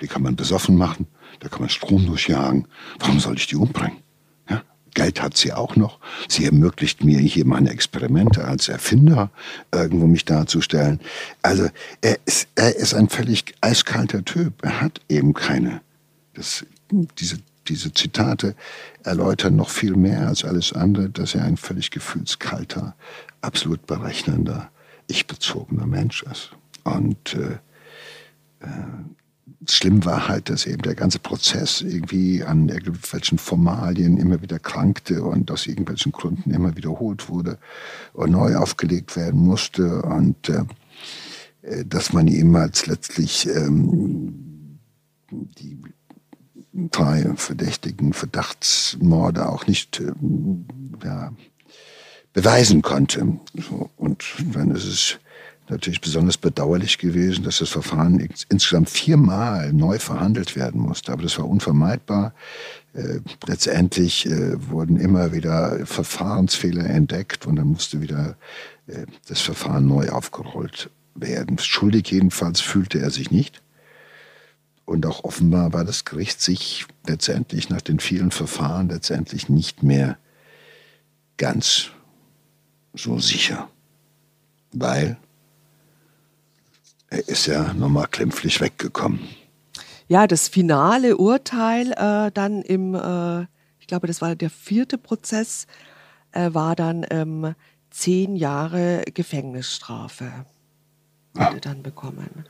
Die 0.00 0.06
kann 0.06 0.22
man 0.22 0.36
besoffen 0.36 0.76
machen, 0.76 1.06
da 1.40 1.48
kann 1.48 1.60
man 1.60 1.68
Strom 1.68 2.06
durchjagen. 2.06 2.68
Warum 2.98 3.18
soll 3.18 3.36
ich 3.36 3.46
die 3.46 3.56
umbringen? 3.56 3.98
Ja? 4.48 4.62
Geld 4.94 5.20
hat 5.20 5.36
sie 5.36 5.52
auch 5.52 5.74
noch. 5.74 5.98
Sie 6.28 6.44
ermöglicht 6.44 7.02
mir 7.02 7.18
hier 7.18 7.46
meine 7.46 7.70
Experimente 7.70 8.44
als 8.44 8.68
Erfinder 8.68 9.30
irgendwo 9.72 10.06
mich 10.06 10.24
darzustellen. 10.24 11.00
Also 11.42 11.68
er 12.00 12.18
ist, 12.24 12.48
er 12.54 12.76
ist 12.76 12.94
ein 12.94 13.08
völlig 13.08 13.54
eiskalter 13.60 14.24
Typ. 14.24 14.62
Er 14.62 14.80
hat 14.80 15.00
eben 15.08 15.34
keine. 15.34 15.80
Das, 16.34 16.64
diese 17.18 17.38
diese 17.68 17.92
Zitate 17.92 18.54
erläutern 19.02 19.56
noch 19.56 19.70
viel 19.70 19.96
mehr 19.96 20.28
als 20.28 20.44
alles 20.44 20.72
andere, 20.72 21.10
dass 21.10 21.34
er 21.34 21.44
ein 21.44 21.56
völlig 21.56 21.90
gefühlskalter, 21.90 22.94
absolut 23.40 23.86
berechnender, 23.86 24.70
ich-bezogener 25.06 25.86
Mensch 25.86 26.22
ist. 26.22 26.50
Und 26.84 27.34
äh, 27.34 27.58
äh, 28.64 28.68
schlimm 29.68 30.04
war 30.04 30.28
halt, 30.28 30.48
dass 30.48 30.66
eben 30.66 30.82
der 30.82 30.94
ganze 30.94 31.18
Prozess 31.18 31.82
irgendwie 31.82 32.42
an 32.42 32.68
irgendwelchen 32.68 33.38
Formalien 33.38 34.16
immer 34.16 34.40
wieder 34.42 34.58
krankte 34.58 35.22
und 35.22 35.50
aus 35.50 35.66
irgendwelchen 35.66 36.12
Gründen 36.12 36.50
immer 36.50 36.76
wiederholt 36.76 37.28
wurde 37.28 37.58
und 38.12 38.30
neu 38.30 38.56
aufgelegt 38.56 39.16
werden 39.16 39.40
musste 39.40 40.02
und 40.02 40.48
äh, 40.48 40.62
äh 41.62 41.84
dass 41.84 42.12
man 42.12 42.26
ihm 42.26 42.56
als 42.56 42.86
letztlich 42.86 43.46
ähm, 43.48 44.78
die 45.30 45.78
drei 46.90 47.32
verdächtigen 47.36 48.12
Verdachtsmorde 48.12 49.48
auch 49.48 49.66
nicht 49.66 50.00
äh, 50.00 50.12
ja, 51.04 51.32
beweisen 52.32 52.82
konnte. 52.82 53.38
Und 53.96 54.24
dann 54.52 54.70
ist 54.70 54.84
es 54.84 55.18
natürlich 55.68 56.00
besonders 56.00 56.36
bedauerlich 56.36 56.98
gewesen, 56.98 57.44
dass 57.44 57.58
das 57.58 57.68
Verfahren 57.68 58.28
insgesamt 58.48 58.90
viermal 58.90 59.72
neu 59.72 59.98
verhandelt 59.98 60.56
werden 60.56 60.80
musste. 60.80 61.12
Aber 61.12 61.22
das 61.22 61.38
war 61.38 61.48
unvermeidbar. 61.48 62.34
Äh, 62.92 63.20
letztendlich 63.46 64.26
äh, 64.26 64.70
wurden 64.70 64.96
immer 64.98 65.32
wieder 65.32 65.86
Verfahrensfehler 65.86 66.84
entdeckt 66.90 67.46
und 67.46 67.56
dann 67.56 67.68
musste 67.68 68.00
wieder 68.00 68.36
äh, 68.88 69.06
das 69.28 69.40
Verfahren 69.40 69.86
neu 69.86 70.08
aufgerollt 70.08 70.90
werden. 71.14 71.58
Schuldig 71.58 72.10
jedenfalls 72.10 72.60
fühlte 72.60 72.98
er 73.00 73.10
sich 73.10 73.30
nicht. 73.30 73.62
Und 74.90 75.06
auch 75.06 75.22
offenbar 75.22 75.72
war 75.72 75.84
das 75.84 76.04
Gericht 76.04 76.40
sich 76.40 76.84
letztendlich 77.06 77.70
nach 77.70 77.80
den 77.80 78.00
vielen 78.00 78.32
Verfahren 78.32 78.88
letztendlich 78.88 79.48
nicht 79.48 79.84
mehr 79.84 80.18
ganz 81.36 81.90
so 82.92 83.20
sicher. 83.20 83.68
Weil 84.72 85.16
er 87.08 87.28
ist 87.28 87.46
ja 87.46 87.72
nochmal 87.72 88.08
klimpflich 88.08 88.60
weggekommen. 88.60 89.20
Ja, 90.08 90.26
das 90.26 90.48
finale 90.48 91.18
Urteil 91.18 91.92
äh, 91.92 92.32
dann 92.32 92.60
im, 92.62 92.96
äh, 92.96 93.42
ich 93.78 93.86
glaube, 93.86 94.08
das 94.08 94.20
war 94.20 94.34
der 94.34 94.50
vierte 94.50 94.98
Prozess, 94.98 95.68
äh, 96.32 96.52
war 96.52 96.74
dann 96.74 97.06
ähm, 97.10 97.54
zehn 97.90 98.34
Jahre 98.34 99.04
Gefängnisstrafe. 99.14 100.46
Hat 101.38 101.54
er 101.54 101.60
dann 101.60 101.84
bekommen 101.84 102.44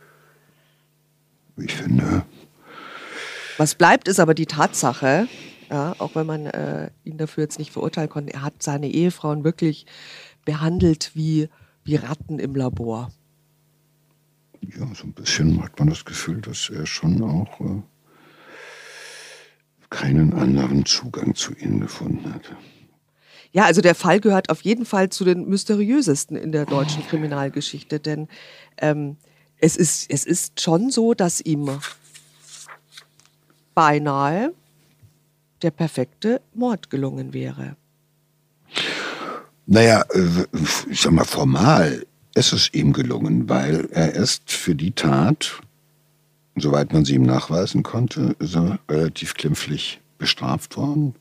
ich 1.57 1.75
finde. 1.75 2.25
Was 3.59 3.75
bleibt, 3.75 4.09
ist 4.09 4.21
aber 4.21 4.35
die 4.35 4.47
Tatsache, 4.47 5.29
ja, 5.71 5.95
auch 5.99 6.15
wenn 6.15 6.27
man 6.27 6.47
äh, 6.47 6.91
ihn 7.05 7.19
dafür 7.19 7.45
jetzt 7.45 7.59
nicht 7.59 7.73
verurteilen 7.73 8.09
konnte, 8.09 8.33
er 8.33 8.43
hat 8.43 8.63
seine 8.63 8.89
Ehefrauen 8.89 9.45
wirklich 9.45 9.87
behandelt 10.45 11.13
wie, 11.15 11.49
wie 11.85 11.97
Ratten 11.97 12.39
im 12.39 12.55
Labor. 12.55 13.11
Ja, 14.63 14.87
so 14.95 15.05
ein 15.05 15.13
bisschen 15.13 15.63
hat 15.63 15.79
man 15.79 15.89
das 15.89 16.05
Gefühl, 16.05 16.41
dass 16.41 16.71
er 16.71 16.87
schon 16.87 17.23
auch 17.23 17.61
äh, 17.61 17.83
keinen 19.91 20.33
anderen 20.35 20.85
Zugang 20.85 21.35
zu 21.35 21.55
ihnen 21.55 21.81
gefunden 21.81 22.33
hat. 22.33 22.55
Ja, 23.53 23.65
also 23.65 23.81
der 23.81 23.97
Fall 23.97 24.21
gehört 24.21 24.49
auf 24.49 24.63
jeden 24.63 24.85
Fall 24.85 25.11
zu 25.11 25.25
den 25.25 25.49
mysteriösesten 25.49 26.37
in 26.37 26.53
der 26.53 26.67
deutschen 26.67 27.03
Kriminalgeschichte, 27.07 27.99
denn 27.99 28.29
ähm, 28.79 29.17
es 29.61 29.77
ist, 29.77 30.11
es 30.11 30.25
ist 30.25 30.61
schon 30.61 30.91
so, 30.91 31.15
dass 31.15 31.41
ihm 31.41 31.81
beinahe 33.75 34.53
der 35.63 35.71
perfekte 35.71 36.41
Mord 36.55 36.91
gelungen 36.91 37.33
wäre. 37.33 37.77
Naja, 39.67 40.05
äh, 40.13 40.47
ich 40.91 41.01
sag 41.01 41.13
mal, 41.13 41.25
formal 41.25 42.07
ist 42.35 42.53
es 42.53 42.73
ihm 42.73 42.93
gelungen, 42.93 43.49
weil 43.49 43.89
er 43.93 44.15
ist 44.15 44.51
für 44.51 44.75
die 44.75 44.93
Tat, 44.93 45.61
soweit 46.57 46.93
man 46.93 47.05
sie 47.05 47.15
ihm 47.15 47.23
nachweisen 47.23 47.83
konnte, 47.83 48.37
so 48.39 48.77
relativ 48.89 49.35
klimpflich 49.35 50.01
bestraft 50.19 50.77
worden. 50.77 51.15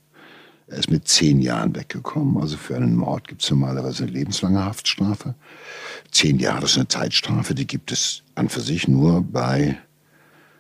Er 0.70 0.78
ist 0.78 0.92
mit 0.92 1.08
zehn 1.08 1.42
Jahren 1.42 1.76
weggekommen. 1.76 2.42
Also 2.42 2.56
für 2.56 2.76
einen 2.76 2.96
Mord 2.96 3.28
gibt 3.28 3.44
es 3.44 3.50
normalerweise 3.50 4.04
eine 4.04 4.12
lebenslange 4.12 4.64
Haftstrafe. 4.64 5.34
Zehn 6.12 6.38
Jahre 6.38 6.66
ist 6.66 6.78
eine 6.78 6.88
Zeitstrafe, 6.88 7.56
die 7.56 7.66
gibt 7.66 7.92
es 7.92 8.22
an 8.36 8.50
für 8.50 8.62
sich 8.62 8.88
nur 8.88 9.24
bei 9.24 9.80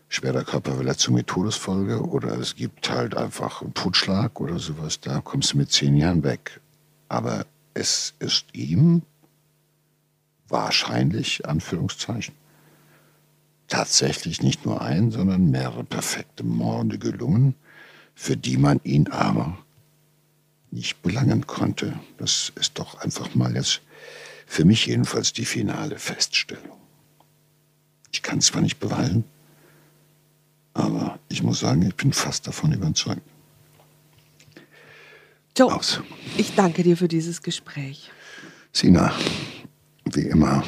schwerer 0.07 0.43
Körperverletzung 0.43 1.13
mit 1.13 1.27
Todesfolge 1.27 2.01
oder 2.01 2.35
es 2.39 2.55
gibt 2.55 2.89
halt 2.89 3.15
einfach 3.15 3.61
einen 3.61 3.75
Totschlag 3.75 4.41
oder 4.41 4.57
sowas. 4.57 4.99
Da 4.99 5.21
kommst 5.21 5.53
du 5.53 5.57
mit 5.57 5.71
zehn 5.71 5.95
Jahren 5.95 6.23
weg. 6.23 6.59
Aber 7.07 7.45
es 7.75 8.15
ist 8.17 8.47
ihm 8.53 9.03
wahrscheinlich, 10.47 11.47
Anführungszeichen, 11.47 12.33
tatsächlich 13.67 14.41
nicht 14.41 14.65
nur 14.65 14.81
ein, 14.81 15.11
sondern 15.11 15.51
mehrere 15.51 15.83
perfekte 15.83 16.43
Morde 16.43 16.97
gelungen, 16.97 17.53
für 18.15 18.35
die 18.35 18.57
man 18.57 18.81
ihn 18.83 19.07
aber 19.09 19.59
nicht 20.71 21.01
belangen 21.01 21.47
konnte. 21.47 21.99
Das 22.17 22.51
ist 22.55 22.77
doch 22.79 22.99
einfach 23.01 23.33
mal 23.35 23.55
jetzt 23.55 23.81
für 24.45 24.65
mich 24.65 24.85
jedenfalls 24.85 25.33
die 25.33 25.45
finale 25.45 25.97
Feststellung. 25.99 26.79
Ich 28.11 28.21
kann 28.23 28.39
es 28.39 28.47
zwar 28.47 28.61
nicht 28.61 28.79
beweisen, 28.79 29.23
aber 30.73 31.19
ich 31.29 31.43
muss 31.43 31.59
sagen, 31.59 31.83
ich 31.83 31.95
bin 31.95 32.13
fast 32.13 32.47
davon 32.47 32.71
überzeugt. 32.71 33.21
Joe, 35.57 35.73
Aus. 35.73 36.01
ich 36.37 36.55
danke 36.55 36.83
dir 36.83 36.95
für 36.95 37.07
dieses 37.07 37.41
Gespräch. 37.41 38.11
Sina, 38.71 39.13
wie 40.05 40.21
immer 40.21 40.63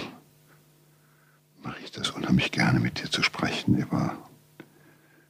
mache 1.63 1.77
ich 1.83 1.91
das 1.91 2.09
unheimlich 2.11 2.51
gerne, 2.51 2.79
mit 2.79 3.01
dir 3.01 3.09
zu 3.09 3.23
sprechen 3.23 3.77
über 3.77 4.17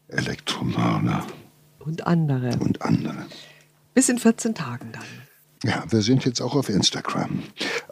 Elektromörder. 0.08 1.26
Und 1.80 2.08
andere. 2.08 2.58
Und 2.60 2.82
andere. 2.82 3.26
Bis 3.94 4.10
in 4.10 4.18
14 4.20 4.56
Tagen 4.56 4.92
dann. 4.92 5.04
Ja, 5.64 5.84
wir 5.90 6.02
sind 6.02 6.26
jetzt 6.26 6.42
auch 6.42 6.56
auf 6.56 6.70
Instagram. 6.70 7.44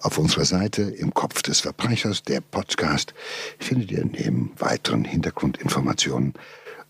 Auf 0.01 0.17
unserer 0.17 0.45
Seite 0.45 0.81
im 0.81 1.13
Kopf 1.13 1.41
des 1.43 1.59
Verbrechers, 1.59 2.23
der 2.23 2.41
Podcast, 2.41 3.13
findet 3.59 3.91
ihr 3.91 4.05
neben 4.05 4.51
weiteren 4.57 5.05
Hintergrundinformationen 5.05 6.33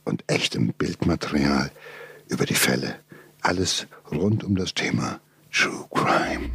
und 0.05 0.23
echtem 0.27 0.73
Bildmaterial 0.73 1.71
über 2.29 2.45
die 2.45 2.55
Fälle 2.55 2.95
alles 3.41 3.87
rund 4.11 4.43
um 4.43 4.55
das 4.55 4.73
Thema 4.73 5.19
True 5.51 5.87
Crime. 5.91 6.49